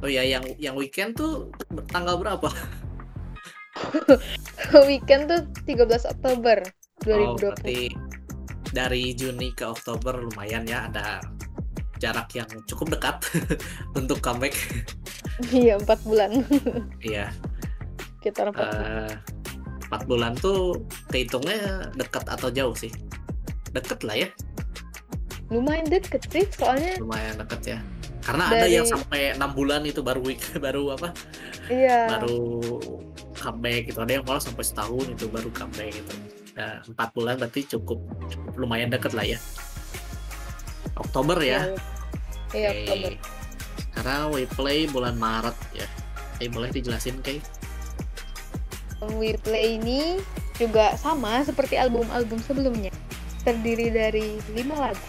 [0.03, 1.47] Oh ya, yang yang weekend tuh
[1.87, 2.49] tanggal berapa?
[4.89, 6.59] weekend tuh 13 Oktober
[7.05, 7.79] Oh, 2020 berarti
[8.71, 11.21] dari Juni ke Oktober lumayan ya ada
[12.05, 13.17] jarak yang cukup dekat
[13.99, 14.53] untuk comeback.
[15.49, 16.45] iya empat bulan.
[17.01, 17.33] Iya.
[18.21, 18.85] sekitar empat bulan.
[18.85, 19.13] Eh,
[19.89, 22.93] empat bulan tuh kehitungnya dekat atau jauh sih?
[23.73, 24.29] Deket lah ya.
[25.49, 27.79] Lumayan deket sih soalnya lumayan deket ya.
[28.25, 31.09] Karena ada Dari- yang sampai enam bulan itu baru week baru apa?
[31.69, 32.17] Iya.
[32.17, 32.41] Baru
[33.37, 33.99] comeback gitu.
[34.01, 36.13] Ada yang malah sampai setahun itu baru comeback gitu.
[36.55, 39.37] Nah, empat bulan berarti cukup, cukup lumayan deket lah ya.
[40.95, 41.75] Oktober ya
[42.55, 42.71] iya.
[42.71, 43.11] Oktober
[43.95, 45.87] karena we play bulan Maret ya
[46.43, 47.43] eh boleh dijelasin kayak
[49.13, 50.17] We Play ini
[50.55, 52.89] juga sama seperti album-album sebelumnya.
[53.45, 55.05] Terdiri dari lima lagu.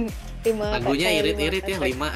[0.46, 2.10] lima Lagunya irit-irit ya lima.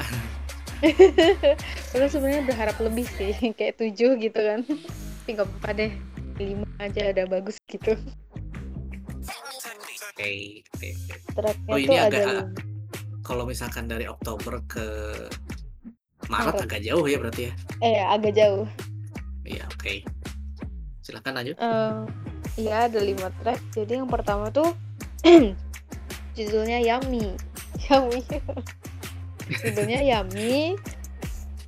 [1.93, 4.65] Terus sebenarnya berharap lebih sih, kayak tujuh gitu kan.
[4.65, 5.91] Tapi nggak apa-apa deh,
[6.41, 7.95] lima aja ada bagus gitu.
[10.11, 11.15] Oke, oke, oke.
[11.37, 12.70] Tracknya Oh, ini agak-.
[13.21, 14.85] Kalau misalkan dari Oktober ke
[16.29, 16.65] Maret Maret.
[16.69, 17.53] agak jauh ya berarti ya.
[17.81, 18.65] Eh agak jauh.
[19.45, 20.05] Iya, oke.
[21.01, 21.55] Silakan lanjut.
[21.57, 21.95] Eh,
[22.59, 23.61] Iya ada lima track.
[23.71, 24.75] Jadi yang pertama tuh
[26.37, 27.31] judulnya Yummy.
[27.87, 28.21] Yummy.
[29.47, 30.75] judulnya Yummy.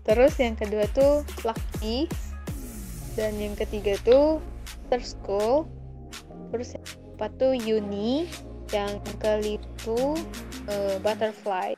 [0.03, 2.11] Terus yang kedua tuh Lucky.
[3.15, 4.43] Dan yang ketiga tuh
[4.93, 5.65] School.
[6.53, 8.29] Terus yang keempat tuh Uni.
[8.69, 10.13] Yang kelima tuh
[10.69, 11.75] eh, Butterfly.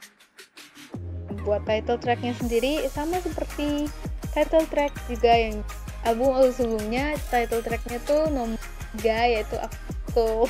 [1.45, 3.89] Buat title tracknya sendiri sama seperti
[4.33, 5.61] title track juga yang
[6.03, 8.59] album sebelumnya title tracknya tuh nomor
[9.01, 10.45] 3 yaitu aku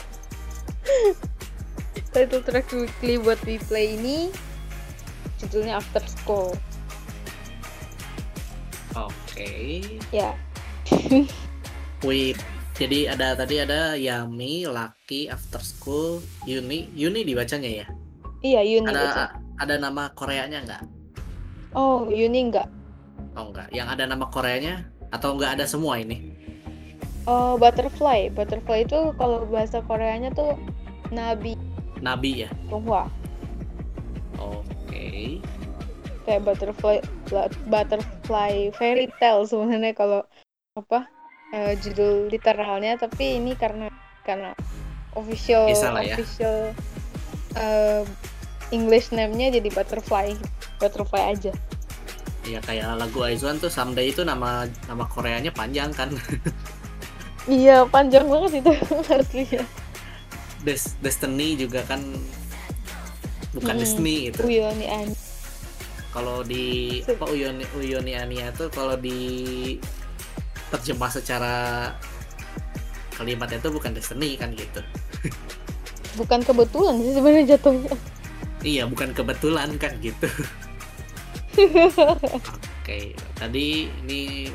[2.13, 4.31] title track weekly buat we play ini
[5.39, 6.51] judulnya After School
[8.95, 9.83] Oke.
[10.11, 10.35] ya
[12.05, 12.37] Wait.
[12.75, 16.91] Jadi ada tadi ada Yami, Lucky, After School, Uni.
[16.93, 17.87] Uni dibacanya ya?
[18.47, 19.05] Iya Uni Ada
[19.61, 20.81] ada nama Koreanya nggak?
[21.75, 22.67] oh Uni enggak
[23.35, 23.67] Oh enggak.
[23.75, 24.73] Yang ada nama Koreanya
[25.11, 26.17] atau enggak ada semua ini?
[27.31, 30.57] oh Butterfly Butterfly itu kalau bahasa Koreanya tuh
[31.13, 31.53] Nabi
[32.01, 32.49] Nabi ya.
[32.69, 33.07] Tonghua
[34.39, 35.39] Oke.
[36.25, 36.97] kayak butterfly
[37.69, 40.21] butterfly fairy tale sebenarnya kalau
[40.73, 41.05] apa
[41.53, 43.87] eh, judul literalnya tapi ini karena
[44.25, 44.57] karena
[45.13, 45.69] official
[46.01, 46.17] ya.
[46.17, 46.73] official
[47.55, 48.01] eh,
[48.73, 50.37] English name-nya jadi butterfly
[50.79, 51.53] butterfly aja
[52.45, 56.13] Iya kayak lagu Aizwan tuh Someday itu nama nama Koreanya panjang kan.
[57.49, 58.71] iya panjang banget itu
[59.17, 59.61] artinya
[60.65, 62.01] Des- Destiny juga kan
[63.55, 63.81] bukan Mm-mm.
[63.81, 64.43] Destiny itu.
[64.45, 65.09] Uyoni An
[66.15, 66.65] Kalau di
[67.03, 69.19] apa Uyoni Uyoni Ania tuh kalau di
[70.71, 71.55] terjemah secara
[73.15, 74.81] kalimatnya itu bukan Destiny kan gitu.
[76.19, 77.91] bukan kebetulan sih sebenarnya jatuhnya
[78.65, 80.25] Iya, bukan kebetulan kan gitu.
[82.81, 84.49] Oke, tadi ini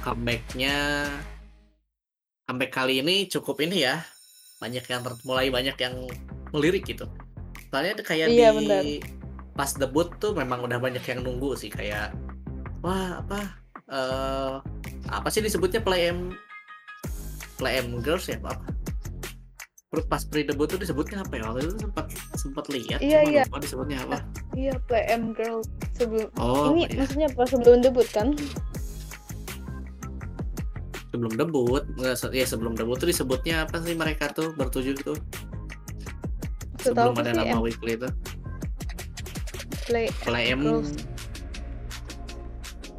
[0.00, 1.04] comebacknya
[2.48, 4.00] comeback kali ini cukup ini ya,
[4.56, 5.94] banyak yang mulai banyak yang
[6.50, 7.04] melirik gitu.
[7.68, 8.82] Soalnya kayak Iya, di benar.
[9.52, 12.10] pas debut tuh memang udah banyak yang nunggu sih kayak
[12.80, 13.40] wah apa
[13.84, 14.52] eh
[15.12, 16.32] apa sih disebutnya play M
[17.60, 18.58] play M girls ya apa?
[20.02, 21.42] Pas pre debut tuh disebutnya apa ya?
[21.46, 23.42] Waktu itu sempat sempat lihat Iya, cuma iya.
[23.44, 24.16] lupa disebutnya apa.
[24.52, 25.58] iya play M girl
[25.92, 26.98] sebelum Oh, ini iya.
[26.98, 28.28] maksudnya pas sebelum debut kan
[31.08, 31.82] sebelum debut
[32.32, 35.14] ya sebelum debut tuh disebutnya apa sih mereka tuh bertujuh tuh
[36.80, 38.10] sebelum ada nama M weekly itu
[39.84, 40.90] play Play M Girls.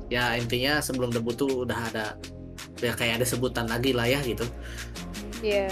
[0.08, 2.16] ya intinya sebelum debut tuh udah ada
[2.80, 4.48] ya kayak ada sebutan lagi lah ya gitu
[5.44, 5.70] Iya.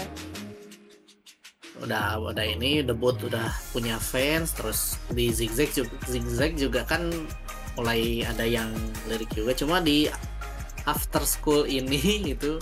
[1.82, 7.10] Udah udah ini debut udah punya fans terus di zigzag juga zigzag juga kan
[7.74, 8.70] mulai ada yang
[9.10, 9.52] lirik juga.
[9.54, 10.06] Cuma di
[10.86, 11.98] after school ini
[12.34, 12.58] itu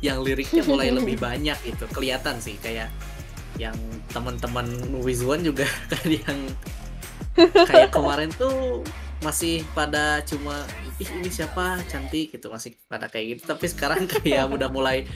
[0.00, 1.84] yang liriknya mulai lebih banyak gitu.
[1.92, 2.88] Kelihatan sih kayak
[3.58, 3.76] yang
[4.14, 4.66] teman-teman
[5.02, 6.38] Wizwan juga kan yang
[7.66, 8.82] kayak kemarin tuh
[9.18, 10.62] masih pada cuma
[11.02, 11.82] ih ini siapa?
[11.90, 13.42] Cantik gitu masih pada kayak gitu.
[13.50, 15.06] Tapi sekarang kayak udah mulai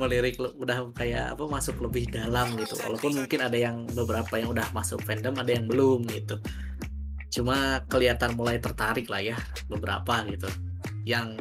[0.00, 2.76] melirik udah kayak apa masuk lebih dalam gitu.
[2.80, 6.40] Walaupun mungkin ada yang beberapa yang udah masuk fandom ada yang belum gitu.
[7.30, 9.36] Cuma kelihatan mulai tertarik lah ya
[9.68, 10.48] beberapa gitu.
[11.04, 11.36] Yang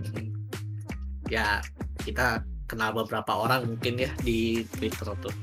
[1.31, 1.63] ya
[2.03, 5.35] kita kenal beberapa orang mungkin ya di Twitter tuh.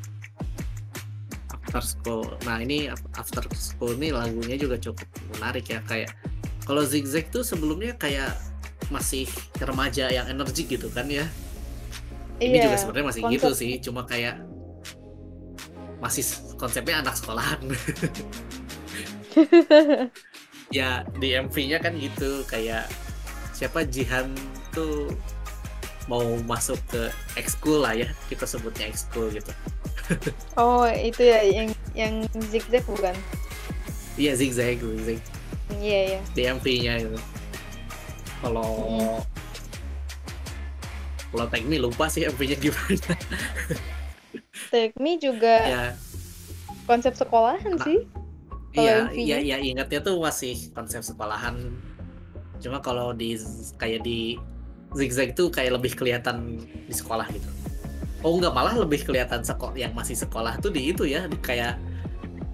[1.76, 5.04] After School nah ini After School ini lagunya juga cukup
[5.36, 6.14] menarik ya kayak
[6.66, 8.34] kalau Zigzag tuh sebelumnya kayak
[8.90, 9.24] masih
[9.58, 11.24] remaja yang energik gitu kan ya?
[12.36, 14.36] Ini Iya, juga sebenarnya masih konsep- gitu sih cuma kayak
[15.96, 16.22] masih
[16.58, 17.60] konsepnya anak sekolahan.
[20.66, 22.90] Ya di MV-nya kan gitu kayak
[23.54, 24.34] siapa Jihan
[24.74, 25.14] tuh
[26.10, 27.06] mau masuk ke
[27.38, 29.54] ekskul lah ya kita sebutnya ekskul gitu.
[30.58, 33.14] Oh, itu ya yang yang zigzag bukan?
[34.16, 35.20] iya zigzag zigzag
[35.76, 36.20] Iya, iya.
[36.32, 37.18] di MV-nya gitu
[38.40, 39.18] kalau Hmm.
[41.34, 43.14] kalau teknik lupa sih MV-nya gimana
[44.72, 45.84] Take Me juga ya
[46.86, 48.06] konsep sekolahan Nah, sih.
[48.76, 51.56] Iya, iya, iya ingatnya tuh masih konsep sekolahan.
[52.60, 53.34] Cuma kalau di
[53.80, 54.36] kayak di
[54.94, 57.48] zigzag tuh kayak lebih kelihatan di sekolah gitu
[58.24, 61.76] oh nggak malah lebih kelihatan sekolah yang masih sekolah tuh di itu ya di kayak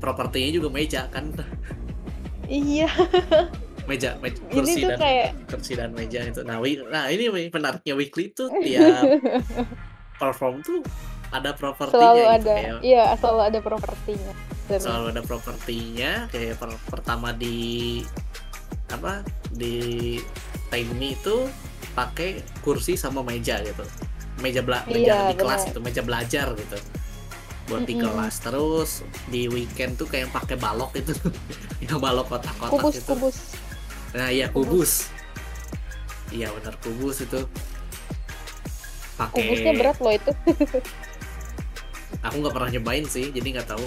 [0.03, 1.31] propertinya juga meja kan
[2.53, 2.85] Iya,
[3.83, 7.49] meja, meja ini kursi tuh dan kayak kursi dan meja itu nah wi- nah ini
[7.49, 9.09] menariknya weekly tuh tiap
[10.15, 10.85] perform tuh
[11.33, 14.33] ada propertinya selalu gitu ada, kayak iya selalu ada propertinya.
[14.63, 14.81] Bener.
[14.81, 17.57] selalu ada propertinya kayak per- pertama di
[18.87, 19.75] apa di
[20.69, 21.49] Tiny itu
[21.93, 23.81] pakai kursi sama meja gitu
[24.39, 25.69] meja bela meja Iya, di kelas benar.
[25.69, 26.77] gitu meja belajar gitu
[27.71, 28.05] buat di Mm-mm.
[28.05, 28.91] kelas terus
[29.31, 31.15] di weekend tuh kayak pakai balok itu
[31.85, 33.37] yang balok kotak-kotak Kubus itu kubus.
[34.13, 35.09] nah iya kubus
[36.31, 37.41] iya benar kubus itu
[39.15, 40.33] pakai Kubusnya berat loh itu.
[42.27, 43.85] aku nggak pernah nyobain sih jadi nggak tahu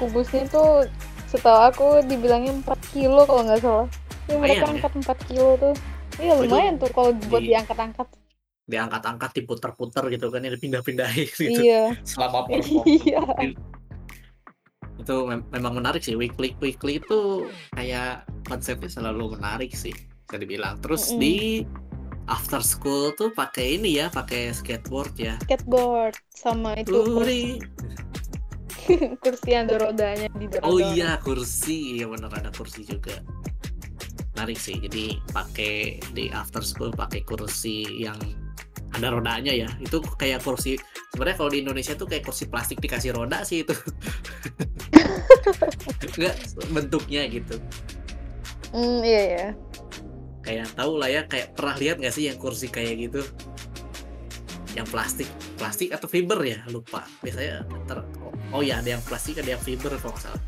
[0.00, 0.88] Kubusnya tuh
[1.28, 3.88] setahu aku dibilangnya 4 kilo kalau nggak salah.
[4.28, 4.72] Ya, mereka ya.
[4.72, 5.74] angkat 4 kilo tuh.
[6.20, 8.08] Iya lumayan tuh kalau buat di- diangkat-angkat.
[8.72, 11.92] Diangkat-angkat diputer-puter gitu kan ya dipindah-pindahin gitu Iya.
[12.02, 13.22] selama perform Iya.
[14.96, 19.92] itu mem- memang menarik sih weekly weekly itu kayak konsepnya selalu menarik sih
[20.24, 21.20] bisa dibilang terus Mm-mm.
[21.20, 21.36] di
[22.30, 27.58] after school tuh pakai ini ya pakai skateboard ya Skateboard sama itu Uri.
[27.58, 33.18] kursi, kursi yang ada rodanya di oh iya kursi ya bener ada kursi juga
[34.32, 38.16] menarik sih jadi pakai di after school pakai kursi yang
[38.92, 39.68] ada rodanya ya.
[39.80, 40.76] Itu kayak kursi
[41.12, 43.74] sebenarnya kalau di Indonesia tuh kayak kursi plastik dikasih roda sih itu.
[46.16, 46.36] Enggak
[46.72, 47.56] bentuknya gitu.
[48.72, 49.48] Hmm, iya ya.
[50.42, 53.22] kayak tahu lah ya kayak pernah lihat nggak sih yang kursi kayak gitu?
[54.74, 56.64] Yang plastik plastik atau fiber ya?
[56.66, 57.06] Lupa.
[57.22, 60.42] Biasanya ter oh, oh ya ada yang plastik ada yang fiber kalau nggak salah.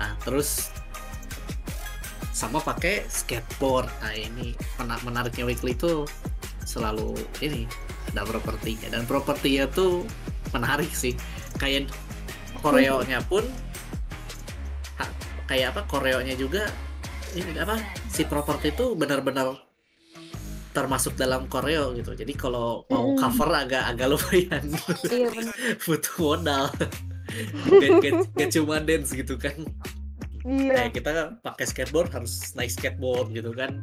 [0.00, 0.72] Nah terus
[2.32, 3.86] sama pakai skateboard.
[4.00, 6.08] Nah ini mena- menariknya weekly itu
[6.64, 7.64] selalu ini
[8.12, 10.04] ada propertinya dan propertinya tuh
[10.50, 11.14] menarik sih.
[11.56, 11.88] Kayak
[12.60, 13.44] koreonya pun
[14.98, 15.14] ha-
[15.46, 16.68] kayak apa koreonya juga
[17.34, 19.58] ini apa si properti itu benar-benar
[20.74, 22.18] termasuk dalam koreo gitu.
[22.18, 24.64] Jadi kalau mau cover agak agak lumayan.
[25.06, 25.30] Iya
[25.86, 26.66] butuh modal.
[27.70, 29.54] Gak, gak- gak cuma dance gitu kan.
[30.44, 30.76] Iya.
[30.76, 31.10] kayak kita
[31.40, 33.80] pakai skateboard harus naik skateboard gitu kan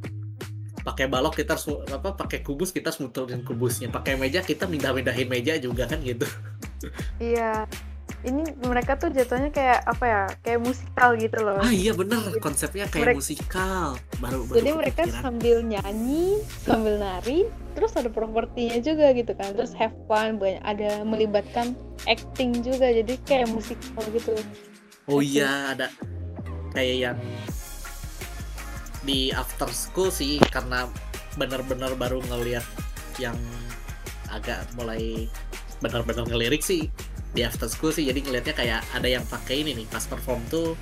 [0.82, 5.26] pakai balok kita harus apa pakai kubus kita harus muterin kubusnya pakai meja kita mindah-mindahin
[5.26, 6.26] meja juga kan gitu
[7.18, 7.70] Iya.
[8.22, 10.24] Ini mereka tuh jatuhnya kayak apa ya?
[10.42, 11.58] Kayak musikal gitu loh.
[11.58, 13.86] ah iya bener konsepnya kayak Mereka- musikal
[14.18, 19.54] baru baru Jadi mereka sambil nyanyi, sambil nari, terus ada propertinya juga gitu kan.
[19.54, 21.74] Terus have fun, banyak ada melibatkan
[22.06, 22.90] acting juga.
[22.90, 24.38] Jadi kayak musikal gitu.
[25.06, 25.90] oh iya ada
[26.72, 27.18] kayak yang
[29.02, 30.86] di after school sih karena
[31.40, 32.66] bener-bener baru ngeliat
[33.18, 33.36] yang
[34.32, 35.28] agak mulai
[35.82, 36.88] bener-bener ngelirik sih
[37.32, 38.08] di after school sih.
[38.08, 40.78] Jadi ngelihatnya kayak ada yang pakai ini nih pas perform tuh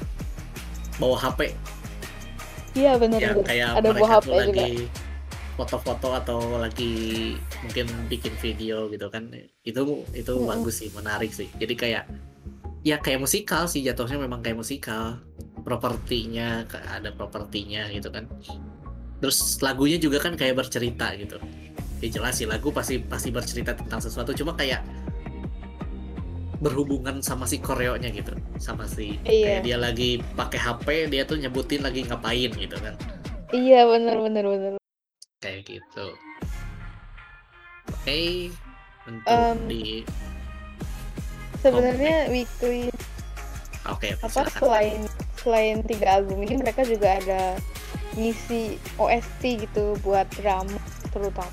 [0.99, 1.55] bawa HP
[2.77, 4.39] Iya benar yang kayak Ada mereka tuh HP juga.
[4.45, 4.71] lagi
[5.59, 6.93] foto-foto atau lagi
[7.65, 9.27] mungkin bikin video gitu kan.
[9.65, 10.47] Itu itu Mm-mm.
[10.47, 11.49] bagus sih menarik sih.
[11.57, 12.03] Jadi kayak
[12.81, 15.19] ya kayak musikal sih jatuhnya memang kayak musikal.
[15.59, 18.25] Propertinya ada propertinya gitu kan.
[19.19, 21.37] Terus lagunya juga kan kayak bercerita gitu.
[21.99, 24.31] Ya jelas sih lagu pasti pasti bercerita tentang sesuatu.
[24.31, 24.79] Cuma kayak
[26.59, 28.31] berhubungan sama si koreonya gitu.
[28.59, 29.59] Sama si Iya.
[29.59, 32.95] kayak dia lagi pakai HP dia tuh nyebutin lagi ngapain gitu kan.
[33.51, 34.71] Iya benar benar benar.
[35.39, 36.05] kayak gitu.
[37.89, 38.51] Oke
[39.07, 40.03] untuk Em, di
[41.59, 42.87] Sebenarnya weekly
[43.83, 44.57] oke oke, apa silakan.
[44.57, 44.99] selain
[45.35, 47.41] selain tiga album ini mereka juga ada
[48.13, 50.79] ngisi OST gitu buat drama
[51.09, 51.51] terutama.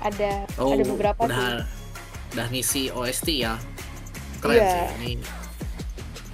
[0.00, 1.60] Ada oh ada beberapa udah sih.
[2.30, 3.54] udah ngisi OST ya
[4.40, 4.72] keren Iya.
[4.72, 5.26] sih ini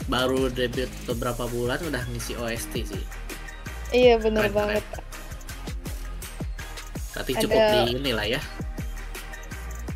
[0.06, 3.02] baru debut beberapa bulan udah ngisi OST sih
[3.90, 4.84] Iya benar Keren, banget.
[7.10, 8.40] berarti Ada- cukup di inilah ya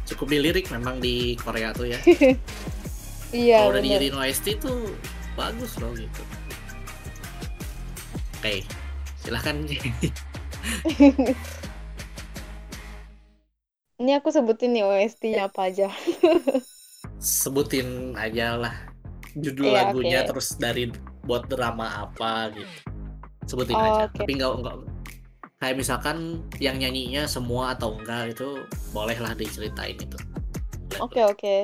[0.05, 2.01] cukup di lirik memang di Korea tuh ya
[3.31, 4.79] Iya kalau udah dijadiin OST tuh
[5.39, 6.23] bagus loh gitu
[8.41, 8.55] oke
[9.21, 9.57] silahkan
[14.01, 15.89] Ini aku sebutin nih OST-nya apa aja.
[17.21, 18.75] sebutin aja lah
[19.37, 20.29] judul Iya, lagunya oke.
[20.33, 20.89] terus dari
[21.23, 22.73] buat drama apa gitu
[23.47, 24.17] sebutin Oh, aja oke.
[24.17, 24.77] tapi nggak nggak
[25.61, 26.17] kayak misalkan
[26.57, 30.17] yang nyanyinya semua atau enggak itu bolehlah diceritain itu
[31.01, 31.55] Oke oke.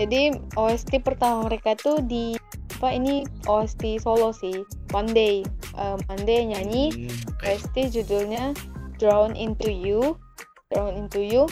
[0.00, 2.32] Jadi OST pertama mereka tuh di
[2.80, 4.64] apa ini OST solo sih.
[4.96, 5.44] One Day.
[5.76, 6.88] Uh, One Day nyanyi.
[6.88, 7.44] Hmm, oke.
[7.44, 8.56] OST judulnya
[8.96, 10.16] Drown Into You.
[10.72, 11.44] Drown Into You.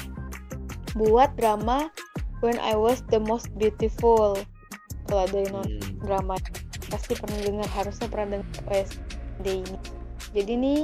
[0.96, 1.92] Buat drama
[2.40, 4.40] When I Was the Most Beautiful.
[5.05, 6.40] Kalau ada yang Hmm, drama
[6.88, 7.68] pasti pernah dengar.
[7.76, 9.76] Harusnya pernah dengar OST ini.
[10.32, 10.80] Jadi nih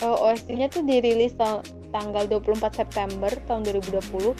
[0.00, 1.60] uh, OST-nya tuh dirilis ta-
[1.90, 4.34] tanggal 24 September tahun 2020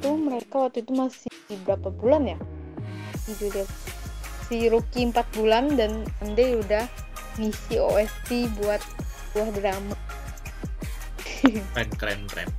[0.00, 1.32] tuh mereka waktu itu masih
[1.64, 2.38] berapa bulan ya
[3.20, 3.64] si Julia
[4.48, 6.84] si Rookie 4 bulan dan Ande udah
[7.40, 8.30] ngisi OST
[8.60, 8.82] buat
[9.32, 9.96] buah drama
[11.72, 12.50] keren keren keren.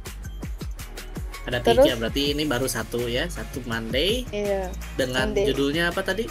[1.42, 1.86] Ada Terus?
[1.86, 5.46] tiga berarti ini baru satu ya, satu Monday iya dengan Monday.
[5.50, 6.26] judulnya apa tadi?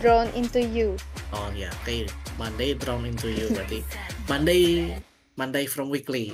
[0.00, 0.96] Drawn Into You
[1.32, 2.08] Oh ya, oke.
[2.36, 3.80] Monday Drown into You berarti.
[4.28, 4.92] Monday
[5.34, 6.32] Monday from Weekly.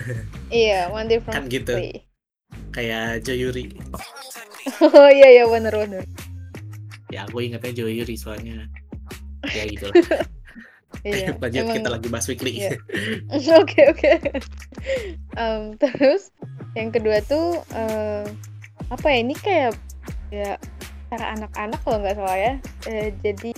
[0.52, 1.74] iya One Day From Kan gitu.
[2.70, 3.72] Kayak Joyuri.
[4.84, 6.04] oh iya iya bener bener
[7.12, 8.66] Ya, aku ingatnya Joyuri soalnya.
[9.48, 9.96] Ya gitu lah.
[11.06, 12.52] iya Lanjut emang- kita lagi bahas Weekly.
[12.58, 12.76] Iya.
[13.60, 14.12] Oke oke.
[15.38, 16.34] Em, terus
[16.74, 18.26] yang kedua tuh eh,
[18.90, 19.72] apa ya ini kayak
[20.34, 20.58] ya
[21.08, 22.52] acara anak-anak kalau nggak salah ya.
[22.90, 23.50] Eh, jadi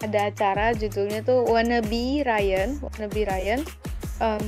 [0.00, 3.60] ada acara judulnya tuh Wannabe Ryan, Wannabe Ryan.
[4.20, 4.42] Em,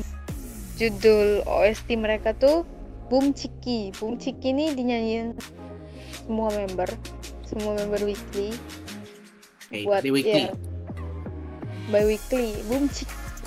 [0.76, 2.62] judul OST mereka tuh
[3.06, 3.90] Boom Chiki.
[3.96, 5.34] Boom Chiki ini dinyanyiin
[6.22, 6.90] semua member,
[7.46, 8.50] semua member weekly
[9.66, 10.46] Oke, buat Weekly.
[10.46, 10.54] ya,
[11.86, 13.06] by weekly boom cik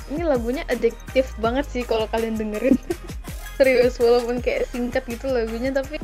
[0.09, 2.76] ini lagunya adiktif banget sih kalau kalian dengerin
[3.59, 5.99] serius walaupun kayak singkat gitu lagunya tapi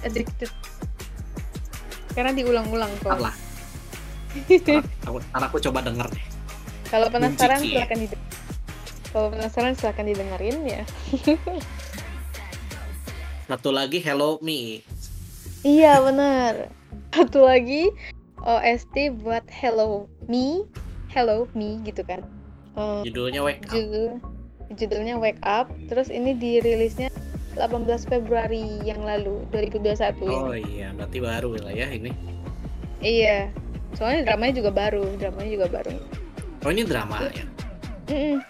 [0.00, 0.48] addicted
[2.12, 3.34] karena diulang-ulang kok lah.
[4.48, 6.24] Ntar aku, ntar aku coba denger deh.
[6.88, 7.84] kalau penasaran Ciki ya?
[7.84, 8.35] silahkan didengar
[9.16, 10.84] kalau penasaran silahkan didengerin ya
[13.48, 14.84] Satu lagi Hello Me.
[15.64, 16.68] iya benar
[17.08, 17.88] satu lagi
[18.36, 20.68] OST buat Hello Me
[21.08, 22.20] Hello Me gitu kan
[22.76, 23.72] Eh, Judulnya Wake Up.
[23.72, 24.20] judul
[24.76, 27.08] judulnya Wake Up terus ini dirilisnya
[27.56, 29.96] 18 Februari yang lalu 2021
[30.28, 30.76] Oh ini.
[30.76, 32.12] iya, berarti baru lah ya ini.
[33.00, 33.48] iya
[33.96, 35.96] soalnya dramanya juga baru dramanya juga baru
[36.60, 37.44] Oh ini drama ya.
[38.12, 38.44] Mm-mm.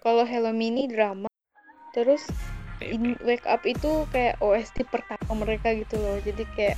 [0.00, 1.28] Kalau Hello Mini drama
[1.96, 2.24] terus
[2.80, 6.76] in Wake Up itu kayak OST pertama mereka gitu loh jadi kayak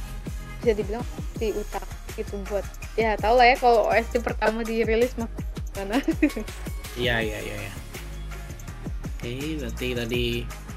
[0.62, 2.66] bisa dibilang OST utama gitu buat
[2.98, 5.30] ya tau lah ya kalau OST pertama dirilis mah
[5.78, 5.98] mana
[7.00, 7.56] Iya iya iya.
[7.56, 7.72] iya.
[9.16, 10.26] Oke, berarti tadi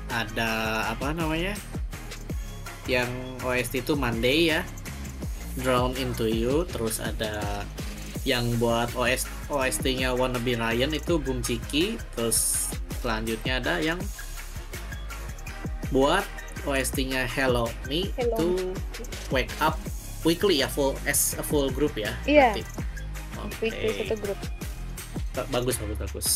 [0.07, 0.51] ada
[0.87, 1.51] apa namanya?
[2.87, 3.11] Yang
[3.43, 4.61] OST itu Monday ya.
[5.59, 7.63] Drown into You, terus ada
[8.25, 12.69] yang buat OS OST-nya Wanna Be Ryan itu Boom Chiki, terus
[12.99, 14.01] selanjutnya ada yang
[15.93, 16.25] buat
[16.65, 18.73] OST-nya Hello Me Hello itu
[19.29, 19.77] Wake Up
[20.25, 22.09] Weekly ya full as a full group ya.
[22.25, 22.57] Iya.
[22.57, 22.63] berarti.
[23.45, 23.69] Oke.
[23.69, 24.39] weekly satu grup
[25.37, 26.29] Ba- bagus bagus bagus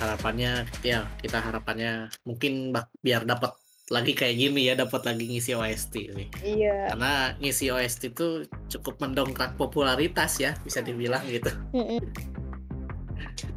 [0.00, 2.72] harapannya ya kita harapannya mungkin
[3.04, 3.52] biar dapat
[3.90, 6.28] lagi kayak gini ya dapat lagi ngisi OST sih.
[6.46, 6.94] Iya.
[6.94, 11.50] Karena ngisi OST itu cukup mendongkrak popularitas ya bisa dibilang gitu.
[11.74, 12.00] Mm-mm.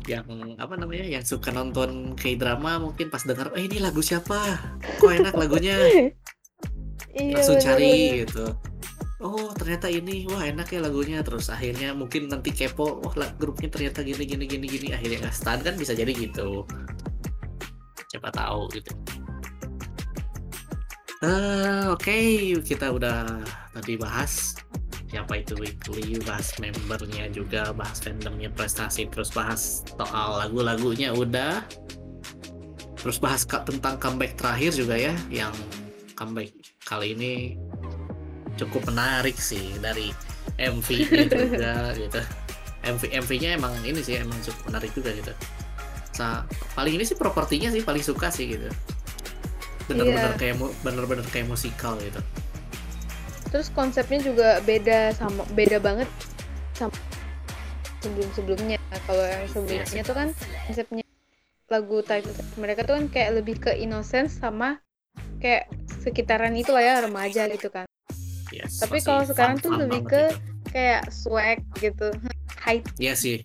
[0.04, 0.28] yang
[0.60, 4.60] apa namanya yang suka nonton K drama mungkin pas dengar eh ini lagu siapa?
[5.00, 5.78] Kok enak lagunya?
[7.14, 7.78] Iya langsung bener-bener.
[7.78, 8.46] cari gitu.
[9.22, 11.22] Oh ternyata ini wah enak ya lagunya.
[11.22, 14.88] Terus akhirnya mungkin nanti kepo wah lah, grupnya ternyata gini gini gini gini.
[14.98, 16.66] Akhirnya nggak kan bisa jadi gitu.
[18.10, 18.98] Siapa tahu gitu
[21.24, 22.20] Eh, oke
[22.68, 23.24] kita udah
[23.72, 24.60] tadi bahas
[25.08, 31.64] siapa itu weekly bahas membernya juga bahas fandomnya prestasi terus bahas soal lagu-lagunya udah
[33.00, 35.56] terus bahas tentang comeback terakhir juga ya yang
[36.20, 36.52] comeback
[36.84, 37.56] kali ini
[38.60, 40.12] cukup menarik sih dari
[40.60, 42.22] MV-nya juga gitu.
[42.84, 45.32] MV MV-nya emang ini sih emang cukup menarik juga gitu.
[46.12, 46.44] Sa
[46.76, 48.68] paling ini sih propertinya sih paling suka sih gitu.
[49.86, 50.38] Bener-bener Iya.
[50.38, 52.22] kayak bener-bener kayak musikal gitu.
[53.46, 56.10] terus konsepnya juga beda sama beda banget
[56.74, 56.90] sama
[58.00, 60.02] sebelum sebelumnya kalau yang sebelumnya sih.
[60.02, 60.28] tuh kan
[60.66, 61.06] konsepnya
[61.68, 64.82] lagu title mereka tuh kan kayak lebih ke innocence sama
[65.38, 65.70] kayak
[66.00, 67.86] sekitaran itu lah ya remaja gitu kan
[68.50, 70.26] Yes, Tapi masih kalau sekarang tuh fun-fun lebih ke- gitu.
[70.70, 72.08] kayak swag gitu
[72.60, 73.38] high Iya sih.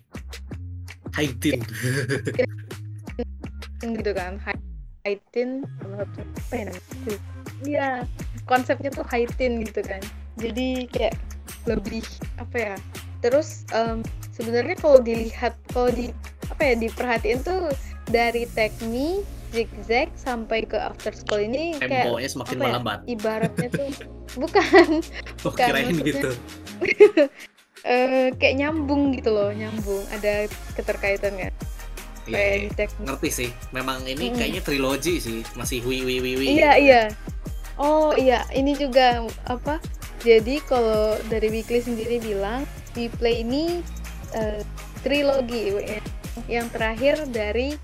[1.11, 1.61] High teen
[3.81, 4.57] gitu kan high,
[5.09, 7.17] high teen sama satu apa ya namanya?
[7.65, 7.89] Iya
[8.45, 9.99] konsepnya tuh high teen gitu kan.
[10.37, 11.17] Jadi kayak
[11.65, 12.05] lebih
[12.37, 12.75] apa ya?
[13.19, 16.13] Terus em, sebenarnya kalau dilihat kalau di
[16.45, 17.73] apa ya diperhatiin tuh
[18.05, 22.99] dari teknik zigzag sampai ke after school ini kayak temponya semakin apa ya, melambat.
[23.09, 23.89] ibaratnya tuh
[24.45, 25.01] bukan
[25.41, 26.29] oh bukan, kirain maksudnya- gitu.
[27.79, 30.03] Eh, kayak nyambung gitu loh nyambung.
[30.11, 31.31] Ada keterkaitan
[32.29, 32.69] kan Iya, iya.
[32.69, 33.49] di ngerti sih.
[33.71, 34.37] Memang ini Mm-mm.
[34.37, 35.37] kayaknya trilogi sih.
[35.53, 37.01] Masih wi wi wi wi iya iya.
[37.75, 38.45] Oh iya.
[38.51, 39.81] Ini juga apa?
[40.19, 43.79] Jadi kalau dari Weekly sendiri bilang We Play ini
[44.35, 44.59] eh,
[44.99, 45.79] trilogi
[46.51, 47.75] yang terakhir dari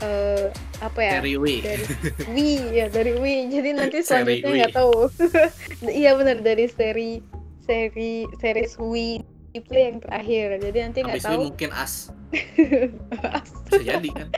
[0.00, 0.48] eh,
[0.80, 1.20] apa ya?
[1.20, 1.84] Seri wi dari
[2.32, 3.40] Wii ya dari Wii.
[3.52, 4.58] Jadi nanti selanjutnya Wii.
[4.64, 4.96] nggak tahu.
[6.00, 6.40] Iya benar.
[6.40, 7.20] Dari seri
[7.66, 10.46] seri series Wii Play yang terakhir.
[10.60, 11.40] Jadi nanti nggak ini tahu.
[11.50, 12.10] mungkin as.
[13.68, 14.28] Bisa jadi kan?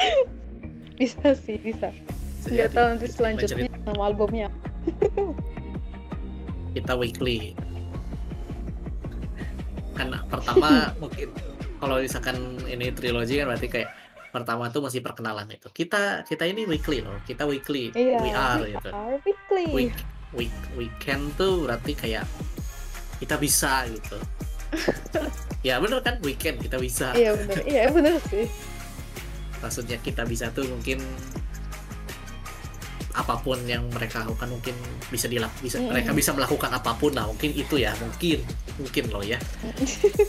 [0.98, 1.94] Bisa sih bisa.
[2.48, 4.48] Nggak tahu nanti selanjutnya nama albumnya.
[6.76, 7.54] Kita weekly.
[9.96, 10.68] Kan pertama
[11.02, 11.28] mungkin
[11.78, 13.90] kalau misalkan ini trilogi kan berarti kayak
[14.28, 15.70] pertama tuh masih perkenalan itu.
[15.72, 17.16] Kita kita ini weekly loh.
[17.24, 17.90] Kita weekly.
[17.96, 18.90] Iya we are gitu.
[18.92, 19.66] are Weekly.
[19.72, 19.98] Week
[20.36, 22.28] week weekend tuh berarti kayak
[23.18, 24.18] kita bisa gitu
[25.66, 26.16] ya bener kan?
[26.22, 27.12] Weekend kita bisa.
[27.14, 28.46] Iya benar iya benar sih.
[29.58, 31.02] Maksudnya kita bisa tuh mungkin
[33.18, 34.78] apa pun yang mereka lakukan mungkin
[35.10, 35.90] bisa dilakukan bisa Mm-mm.
[35.90, 37.12] mereka bisa melakukan apa pun.
[37.14, 37.90] Lah mungkin itu ya.
[37.98, 38.40] Mungkin
[38.78, 39.38] mungkin loh ya.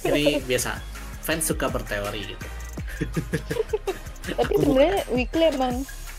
[0.05, 0.81] Ini biasa.
[1.21, 2.45] Fans suka berteori gitu.
[4.33, 5.75] Tapi sebenarnya Weekly emang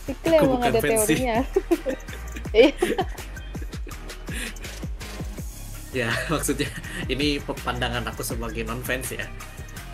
[0.07, 1.37] Weekly emang ada teorinya
[5.91, 6.71] ya maksudnya
[7.11, 9.27] ini pandangan aku sebagai non fans ya.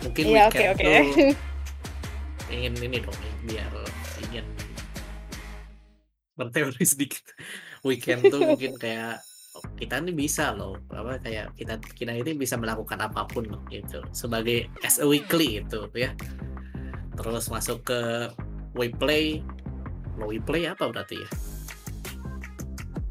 [0.02, 0.82] Mungkin oke weekend oke.
[0.82, 0.98] tuh
[2.54, 3.72] ingin ini dong biar
[4.30, 4.46] ingin
[6.38, 7.24] berteori sedikit.
[7.82, 9.22] Weekend tuh mungkin kayak
[9.74, 14.00] kita ini bisa loh apa kayak kita kita ini bisa melakukan apa pun loh gitu.
[14.14, 16.14] Sebagai as a weekly itu ya.
[17.18, 18.30] Terus masuk ke
[18.78, 19.42] WePlay
[20.18, 21.30] lo WePlay apa berarti ya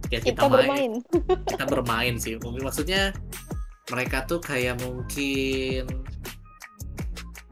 [0.07, 0.51] ya kita main.
[0.51, 0.91] bermain.
[1.51, 2.39] Kita bermain sih.
[2.39, 3.11] Mungkin maksudnya
[3.91, 5.87] mereka tuh kayak mungkin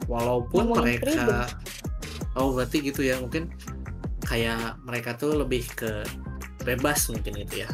[0.06, 2.39] walaupun Ngomongin mereka freedom.
[2.39, 3.20] oh berarti gitu ya.
[3.20, 3.51] Mungkin
[4.26, 6.03] kayak mereka tuh lebih ke
[6.64, 7.70] bebas mungkin itu ya.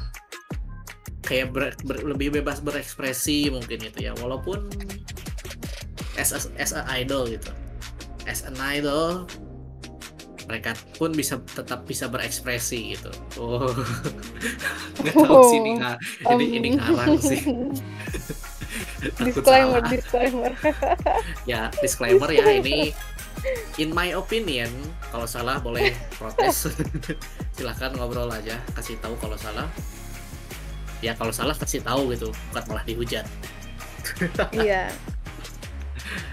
[1.22, 4.18] Kayak ber- ber- lebih bebas berekspresi mungkin itu ya.
[4.18, 4.68] Walaupun
[6.18, 7.54] as a, as a idol gitu.
[8.30, 9.26] As an idol
[10.52, 13.08] mereka pun bisa tetap bisa berekspresi gitu.
[13.40, 13.72] Oh.
[15.00, 16.00] Nggak tahu sih ini nga-
[16.36, 17.42] ini ini Um, ngarang sih.
[19.24, 20.52] Disclaimer disclaimer.
[21.50, 22.92] Ya disclaimer ya ini
[23.80, 24.70] in my opinion
[25.10, 26.68] kalau salah boleh protes.
[27.56, 29.66] Silahkan ngobrol aja kasih tahu kalau salah.
[31.02, 33.26] Ya kalau salah kasih tahu gitu bukan malah dihujat.
[34.54, 34.92] Iya.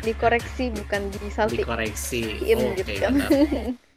[0.05, 2.23] Dikoreksi bukan disalti dikoreksi.
[2.45, 3.01] In oke gitu.
[3.01, 3.13] kan.
[3.17, 3.88] mantap.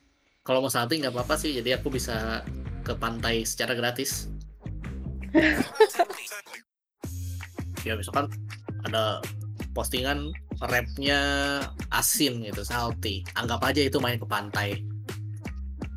[0.42, 2.42] Kalau mau salting nggak apa-apa sih jadi aku bisa
[2.82, 4.30] ke pantai secara gratis.
[7.82, 8.30] Ya misalkan
[8.86, 9.26] ada
[9.74, 10.30] postingan
[10.62, 11.18] rapnya
[11.89, 13.26] asin gitu salty.
[13.34, 14.86] Anggap aja itu main ke pantai.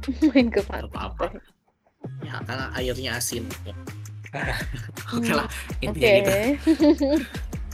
[0.33, 0.89] Main ke pantai.
[0.89, 1.29] Apa-apa.
[2.25, 3.45] Ya karena airnya asin.
[5.15, 6.11] Oke lah oke intinya
[6.65, 7.07] gitu.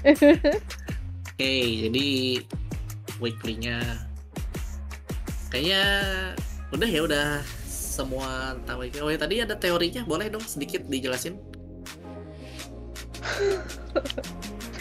[0.04, 1.52] oke
[1.88, 2.08] jadi
[3.16, 3.80] weekly-nya
[5.48, 5.82] kayaknya
[6.70, 7.26] udah ya udah
[7.66, 10.06] semua tentang weekly oh ya tadi ada teorinya.
[10.06, 11.36] Boleh dong sedikit dijelasin?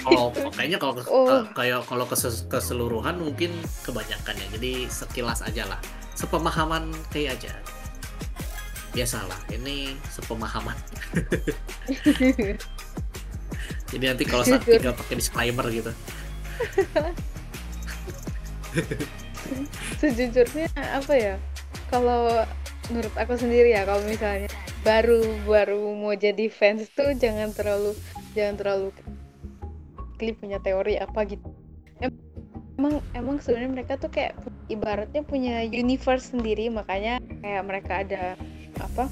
[0.05, 1.43] Kalau kayaknya kalau Oh.
[1.57, 2.05] kayak kalau
[2.49, 3.51] keseluruhan mungkin
[3.83, 4.47] kebanyakan ya.
[4.55, 5.79] Jadi sekilas aja lah.
[6.15, 7.53] Sepemahaman kayak aja.
[8.93, 10.77] Biasalah ini sepemahaman.
[13.89, 15.89] Jadi nanti kalau saat tinggal pakai disclaimer gitu.
[19.99, 21.35] Sejujurnya apa ya
[21.89, 22.45] kalau
[22.89, 24.49] menurut aku sendiri ya kalau misalnya
[24.81, 27.93] baru baru mau jadi fans tuh jangan terlalu
[28.33, 28.87] jangan terlalu
[30.17, 31.43] klip punya teori apa gitu.
[31.99, 32.15] Em-
[32.79, 34.39] emang emang sebenarnya mereka tuh kayak
[34.71, 38.23] ibaratnya punya universe sendiri makanya kayak mereka ada
[38.79, 39.11] apa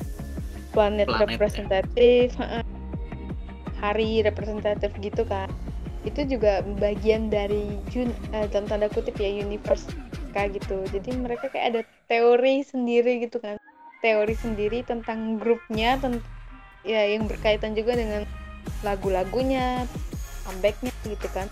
[0.72, 1.20] planet, Planet, ya.
[1.36, 2.64] representatif heeh,
[3.84, 5.52] hari representatif gitu kan.
[6.08, 9.92] Itu juga bagian dari jun, eh, dalam tanda kutip ya universe
[10.38, 10.78] kayak gitu.
[10.94, 13.58] Jadi mereka kayak ada teori sendiri gitu kan.
[14.06, 16.22] Teori sendiri tentang grupnya ten-
[16.86, 18.22] ya yang berkaitan juga dengan
[18.86, 19.90] lagu-lagunya
[20.46, 21.50] comebacknya gitu kan.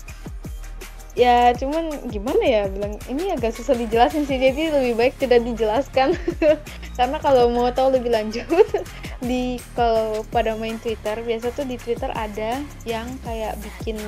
[1.18, 4.38] Ya cuman gimana ya bilang ini agak susah dijelasin sih.
[4.38, 6.14] Jadi lebih baik tidak dijelaskan.
[6.98, 8.46] Karena kalau mau tahu lebih lanjut
[9.28, 13.98] di kalau pada main Twitter biasa tuh di Twitter ada yang kayak bikin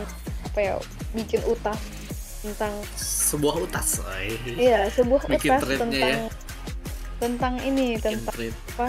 [0.49, 0.75] apa ya
[1.17, 1.98] bikin utas
[2.44, 3.89] tentang sebuah utas.
[4.59, 6.28] Iya, sebuah Bikin utas tentang ya.
[7.19, 8.56] tentang ini Bikin tentang tweet.
[8.74, 8.86] apa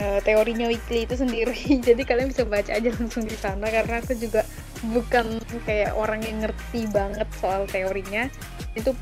[0.00, 1.56] eh, teorinya weekly itu sendiri
[1.88, 4.42] jadi kalian bisa baca aja langsung di sana karena aku juga
[4.84, 8.28] bukan kayak orang yang ngerti banget soal teorinya
[8.76, 8.92] itu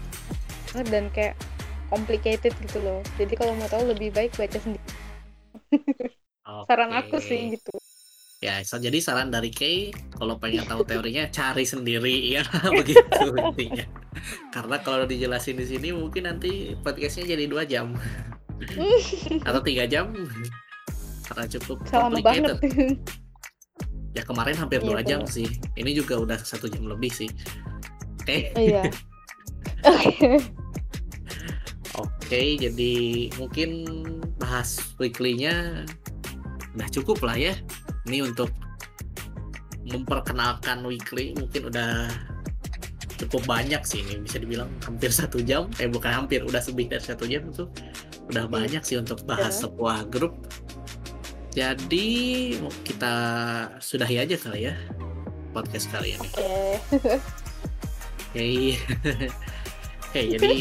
[0.93, 1.35] dan kayak
[1.93, 4.85] complicated gitu loh jadi kalau mau tahu lebih baik baca sendiri
[6.67, 7.73] saran aku sih gitu
[8.39, 13.83] Ya, so- jadi saran dari Kay, kalau pengen tahu teorinya cari sendiri ya, begitu intinya.
[14.55, 17.99] Karena kalau dijelasin di sini mungkin nanti podcastnya jadi dua jam
[19.43, 20.15] atau tiga jam,
[21.27, 22.59] karena cukup banget complicated.
[24.15, 25.35] Ya kemarin hampir Iya, dua jam bener.
[25.35, 27.31] sih, ini juga udah satu jam lebih sih.
[28.23, 28.87] Oke, iya
[29.83, 30.15] oke
[32.07, 32.95] oke, jadi
[33.35, 33.71] mungkin
[34.39, 35.83] bahas weekly-nya
[36.79, 37.55] udah cukup lah ya.
[38.09, 38.49] Ini untuk
[39.85, 42.09] memperkenalkan weekly mungkin udah
[43.19, 45.69] cukup banyak sih ini bisa dibilang hampir satu jam.
[45.77, 47.69] Eh bukan hampir udah lebih dari satu jam itu.
[48.29, 48.53] Udah Iya.
[48.53, 49.69] banyak sih untuk bahas Iya.
[49.69, 50.35] sebuah grup.
[51.53, 52.09] Jadi
[52.61, 53.15] mau kita
[53.81, 54.75] sudahi aja kali ya
[55.51, 56.29] podcast kali ini.
[56.31, 57.17] Oke.
[58.29, 58.45] Oke
[60.09, 60.57] oke jadi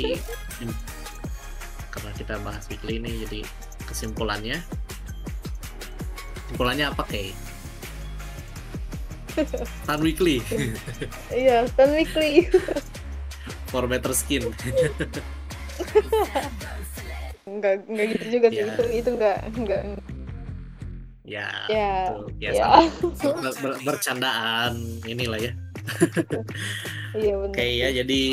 [1.93, 3.39] karena kita bahas weekly ini jadi
[3.85, 4.57] kesimpulannya
[6.47, 7.35] kesimpulannya apa kayak
[9.85, 10.41] Tan weekly.
[11.29, 12.49] Iya Stan weekly.
[13.69, 14.49] For better skin.
[17.45, 18.65] Enggak enggak gitu juga sih.
[18.65, 18.73] Ya.
[18.73, 19.81] itu itu enggak enggak
[21.27, 22.07] ya ya
[22.39, 22.65] ya biasa.
[23.43, 24.73] ber- ber- bercandaan
[25.05, 25.51] inilah ya.
[27.13, 27.53] Iya benar.
[27.53, 28.23] Oke ya jadi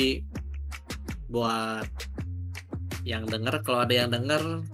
[1.29, 1.85] buat
[3.05, 4.65] yang denger kalau ada yang denger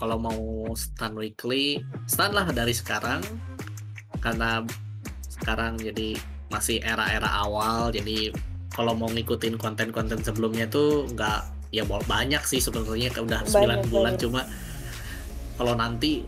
[0.00, 3.20] kalau mau stand weekly stand lah dari sekarang.
[4.20, 4.64] Karena
[5.28, 6.16] sekarang jadi
[6.50, 8.34] masih era-era awal jadi
[8.74, 11.40] kalau mau ngikutin konten-konten sebelumnya tuh nggak
[11.70, 14.14] ya banyak sih sebenarnya udah 9 Banyak, bulan.
[14.14, 14.22] Banyak.
[14.26, 14.42] cuma
[15.54, 16.24] kalau nanti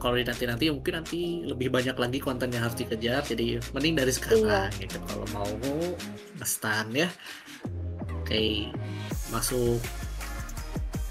[0.00, 3.20] kalau nanti nanti mungkin nanti lebih banyak lagi konten yang harus dikejar.
[3.28, 4.96] Jadi mending dari sekarang gitu.
[5.04, 5.52] Kalau mau
[6.40, 7.08] stand ya.
[8.24, 8.72] Oke
[9.28, 9.78] masuk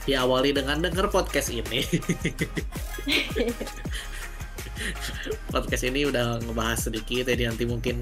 [0.10, 1.86] diawali dengan denger podcast ini
[5.54, 8.02] podcast ini udah ngebahas sedikit jadi nanti mungkin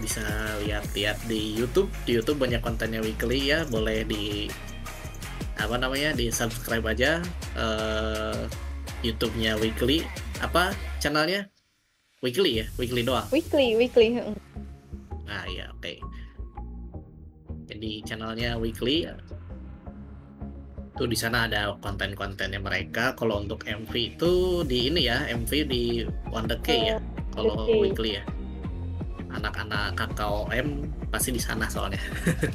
[0.00, 0.24] bisa
[0.66, 4.50] lihat-lihat di YouTube di YouTube banyak kontennya weekly ya boleh di
[5.60, 7.22] apa namanya di subscribe aja
[7.54, 8.42] eh,
[9.06, 10.02] YouTube-nya weekly
[10.42, 11.46] apa channelnya
[12.18, 14.18] weekly ya weekly doang weekly weekly.
[15.32, 15.96] Nah, ya oke.
[17.64, 19.08] Jadi channelnya weekly.
[21.02, 23.10] Tuh di sana ada konten-kontennya mereka.
[23.18, 26.98] Kalau untuk MV itu di ini ya, MV di One The K ya.
[27.34, 27.82] Kalau The K.
[27.82, 28.24] weekly ya.
[29.34, 31.98] Anak-anak KKOM pasti di sana soalnya.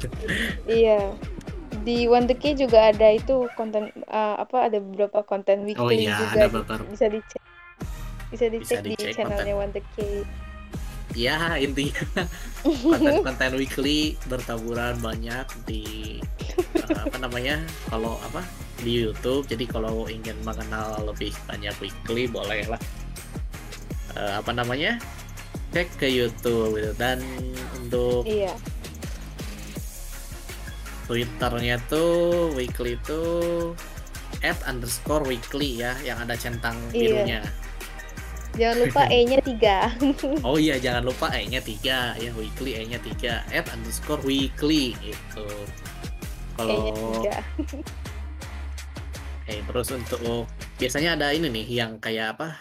[0.64, 1.12] Iya.
[1.84, 5.92] Di One The Key juga ada itu konten eh, apa ada beberapa konten weekly Oh
[5.92, 6.84] iya, juga ada di- beberapa.
[6.88, 7.42] bisa dicek.
[8.32, 10.24] Bisa dicek di dicek channelnya One The Key.
[11.16, 12.04] Ya, intinya
[12.62, 16.18] konten-konten weekly bertaburan banyak di
[16.76, 17.60] eh, apa namanya?
[17.88, 18.44] Kalau apa?
[18.78, 19.42] di YouTube.
[19.50, 22.80] Jadi kalau ingin mengenal lebih banyak weekly boleh lah
[24.14, 24.98] eh, apa namanya?
[25.68, 26.92] cek ke YouTube gitu.
[26.96, 27.20] dan
[27.76, 28.56] untuk Iya.
[31.08, 33.22] Twitternya tuh weekly itu
[34.40, 37.44] at underscore weekly ya yang ada centang Iya.
[38.58, 40.42] Jangan lupa E-nya 3.
[40.42, 45.46] Oh iya jangan lupa E-nya tiga ya weekly E-nya tiga at underscore weekly itu.
[46.58, 47.38] Kalau E-nya 3.
[49.48, 50.20] eh terus untuk
[50.76, 52.52] biasanya ada ini nih yang kayak apa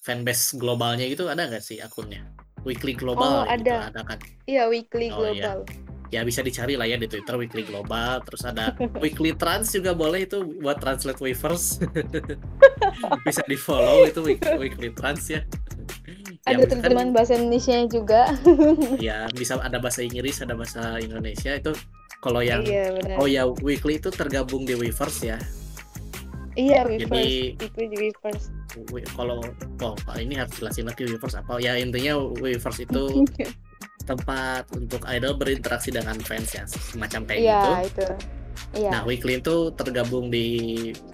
[0.00, 2.24] fanbase globalnya gitu ada nggak sih akunnya?
[2.64, 3.92] Weekly global Oh, gitu ada.
[3.92, 4.16] ada kan?
[4.48, 5.60] Iya, weekly Oh, iya.
[6.12, 10.28] Ya bisa dicari lah ya di Twitter weekly global terus ada weekly trans juga boleh
[10.28, 11.80] itu buat translate waivers
[13.26, 15.42] bisa di follow itu weekly, weekly trans ya.
[16.44, 18.22] Ya, Ada misalkan- terjemahan bahasa Indonesia juga.
[19.00, 21.72] ya bisa ada bahasa Inggris ada bahasa Indonesia itu
[22.20, 23.16] kalau yang iya, benar.
[23.20, 25.38] oh ya weekly itu tergabung di Weverse ya
[26.54, 27.64] iya, jadi- Weverse.
[27.64, 28.08] Weekly di
[29.16, 29.40] kalau
[29.80, 33.24] oh ini harus jelasin lagi Weverse apa ya intinya Weverse itu
[34.04, 38.06] tempat untuk idol berinteraksi dengan fans ya semacam kayak Iya, gitu itu.
[38.74, 38.90] Iya.
[38.90, 40.46] nah weekly itu tergabung di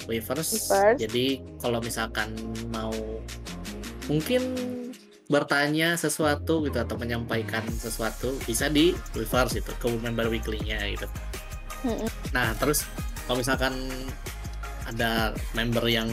[0.04, 0.98] Weverse Weverse.
[0.98, 1.26] jadi
[1.58, 2.34] kalau misalkan
[2.68, 2.92] mau
[4.06, 4.42] mungkin
[5.30, 11.06] bertanya sesuatu gitu atau menyampaikan sesuatu bisa di Weverse itu ke member weekly-nya gitu
[11.80, 12.10] Mm-mm.
[12.36, 12.84] Nah, terus
[13.24, 13.72] kalau misalkan
[14.84, 16.10] ada member yang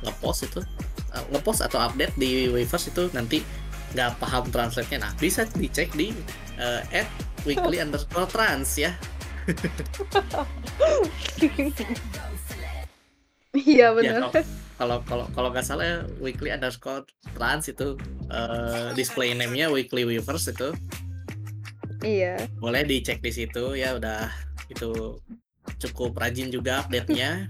[0.00, 0.64] ngepost itu
[1.12, 3.42] uh, ngepost atau update di Weverse itu nanti
[3.94, 4.98] nggak paham translate-nya.
[5.00, 6.10] Nah, bisa dicek di
[6.58, 7.06] uh, at
[7.42, 8.92] weekly underscore trans ya.
[13.54, 14.34] Iya Ya benar.
[14.34, 14.42] kalau
[14.74, 17.94] kalau kalau kalau nggak salah ya, weekly underscore trans itu
[18.26, 20.74] eh, display name-nya weekly weavers itu
[22.02, 22.50] Iya.
[22.58, 24.26] boleh dicek di situ ya udah
[24.66, 25.16] itu
[25.78, 27.46] cukup rajin juga update-nya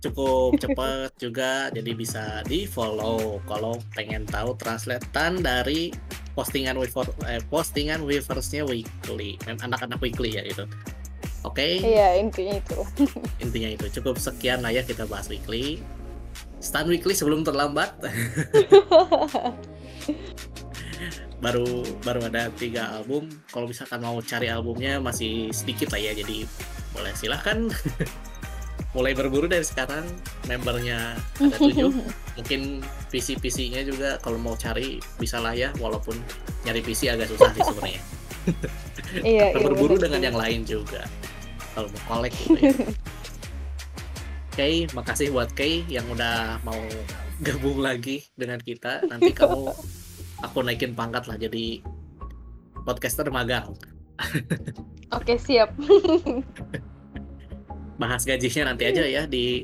[0.00, 5.92] cukup cepet juga jadi bisa di follow kalau pengen tahu translatean dari
[6.32, 10.64] postingan weaver eh, postingan weaversnya weekly Mem- anak-anak weekly ya itu
[11.44, 11.64] oke?
[11.64, 12.78] Iya, intinya itu.
[13.44, 13.86] intinya itu.
[14.00, 15.80] Cukup sekian lah ya kita bahas weekly.
[16.60, 17.96] Stand weekly sebelum terlambat.
[21.40, 23.32] Baru baru ada tiga album.
[23.48, 26.44] Kalau misalkan mau cari albumnya masih sedikit lah ya jadi
[26.92, 27.72] boleh silahkan
[28.90, 30.02] mulai berburu dari sekarang
[30.50, 31.94] membernya ada tujuh
[32.38, 32.82] mungkin
[33.14, 36.18] PC PC nya juga kalau mau cari bisa lah ya walaupun
[36.66, 38.02] nyari PC agak susah sih sebenarnya
[39.10, 39.58] Iya, iya.
[39.58, 41.02] berburu benar dengan yang lain juga
[41.74, 42.74] kalau mau kolek gitu ya
[44.50, 46.76] Kay, makasih buat Kay yang udah mau
[47.38, 49.06] gabung lagi dengan kita.
[49.06, 49.72] Nanti kamu
[50.42, 51.80] aku naikin pangkat lah jadi
[52.82, 53.72] podcaster magang.
[55.14, 55.70] Oke, siap.
[58.00, 59.60] Bahas gajinya nanti aja ya di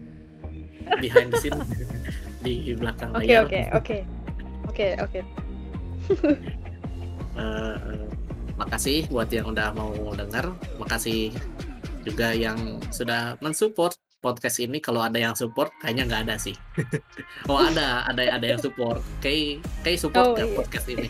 [1.02, 1.56] behind the scene
[2.44, 3.42] di belakang Oke, layar.
[3.48, 3.98] oke, oke.
[4.68, 5.20] Oke, oke.
[6.14, 6.36] Eh,
[7.40, 7.76] eh,
[8.54, 10.52] makasih buat yang udah mau dengar.
[10.76, 11.32] Makasih
[12.04, 14.78] juga yang sudah mensupport podcast ini.
[14.78, 16.54] Kalau ada yang support, kayaknya nggak ada sih.
[17.50, 19.00] oh ada, ada ada yang support.
[19.18, 20.54] Kay, Kay support Oh, iya.
[20.54, 21.08] podcast ini?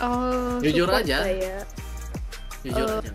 [0.00, 1.22] Oh, Jujur aja.
[1.22, 1.60] saya.
[2.64, 2.98] Jujur Oh.
[3.00, 3.10] aja.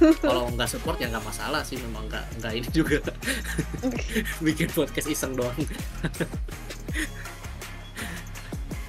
[0.00, 1.76] Kalau nggak support ya nggak masalah sih.
[1.76, 2.98] Memang nggak nggak ini juga
[4.46, 5.56] bikin podcast iseng doang.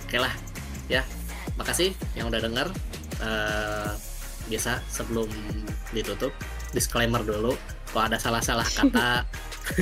[0.07, 0.31] Oke lah,
[0.87, 1.03] ya.
[1.59, 2.67] Makasih yang udah denger.
[3.21, 3.91] Eh,
[4.47, 5.27] biasa sebelum
[5.91, 6.31] ditutup
[6.71, 7.55] disclaimer dulu.
[7.91, 9.27] Kalau ada salah-salah kata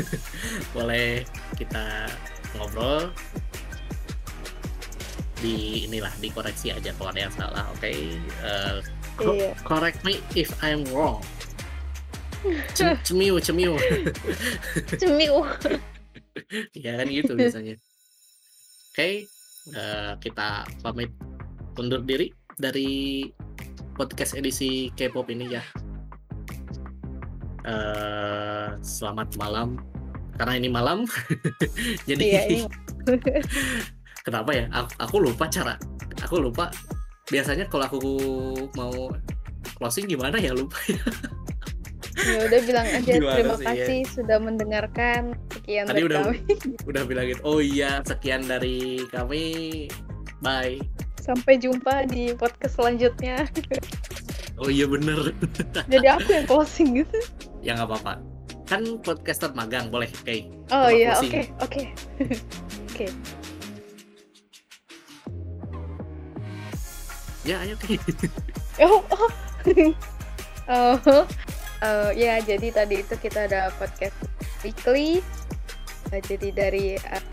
[0.76, 1.24] boleh
[1.54, 2.10] kita
[2.58, 3.14] ngobrol
[5.40, 7.64] di inilah dikoreksi aja kalau ada yang salah.
[7.74, 8.18] Oke.
[8.22, 8.78] Eh,
[9.20, 9.52] co- Iya.
[9.62, 11.20] correct me if I'm wrong.
[12.72, 13.76] Cem- Cemiu, cemiu.
[14.96, 15.44] Cemiu.
[16.84, 17.76] ya kan gitu biasanya.
[18.90, 19.28] Oke,
[19.76, 21.12] eh, kita pamit
[21.76, 23.28] undur diri dari
[23.94, 25.64] podcast edisi K-pop ini ya.
[27.68, 29.76] Eh, selamat malam
[30.40, 31.04] karena ini malam.
[32.10, 32.58] Jadi Iya, ini
[34.24, 34.66] kenapa ya?
[34.72, 35.76] Aku, aku lupa cara.
[36.24, 36.72] Aku lupa.
[37.30, 37.98] Biasanya kalau aku
[38.74, 39.14] mau
[39.78, 40.76] closing gimana ya lupa.
[42.20, 43.70] ya udah bilang aja Gimana terima sih, ya?
[43.72, 45.22] kasih sudah mendengarkan
[45.56, 46.40] sekian Tadi dari udah- kami.
[46.90, 47.42] Udah bilang gitu.
[47.46, 49.46] Oh iya, sekian dari kami.
[50.42, 50.82] Bye.
[51.22, 53.46] Sampai jumpa di podcast selanjutnya.
[54.58, 55.32] Oh iya bener.
[55.94, 57.18] Jadi aku yang closing gitu.
[57.62, 58.14] ya nggak apa-apa.
[58.66, 60.50] Kan podcaster magang boleh kayak.
[60.70, 61.82] Oh iya, oke, oke.
[62.90, 63.06] Oke.
[67.48, 68.04] Ya ayo kayak.
[68.80, 69.28] Oh, oh.
[70.72, 71.28] oh.
[71.84, 74.16] eh, ya, jadi tadi itu kita ada podcast
[74.64, 75.20] weekly.
[76.16, 77.24] Eh, jadi dari eh,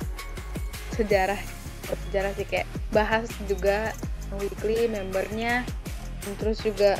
[0.98, 1.38] sejarah
[1.86, 3.94] sejarah sih kayak bahas juga
[4.42, 5.62] weekly membernya,
[6.42, 6.98] terus juga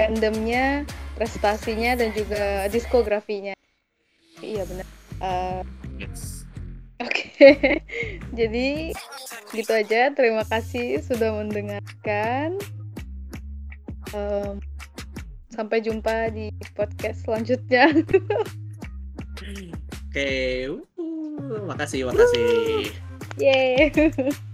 [0.00, 0.88] fandomnya,
[1.20, 3.52] prestasinya dan juga diskografinya.
[4.40, 4.88] Iya benar.
[5.20, 5.62] Eh,
[6.00, 6.39] Yes.
[7.00, 7.80] Oke,
[8.38, 8.92] jadi
[9.56, 10.12] gitu aja.
[10.12, 12.60] Terima kasih sudah mendengarkan.
[14.12, 14.60] Em,
[15.54, 17.88] sampai jumpa di podcast selanjutnya.
[20.10, 20.32] Oke.
[20.98, 22.92] uh, makasih, makasih.
[23.40, 23.88] Yeay.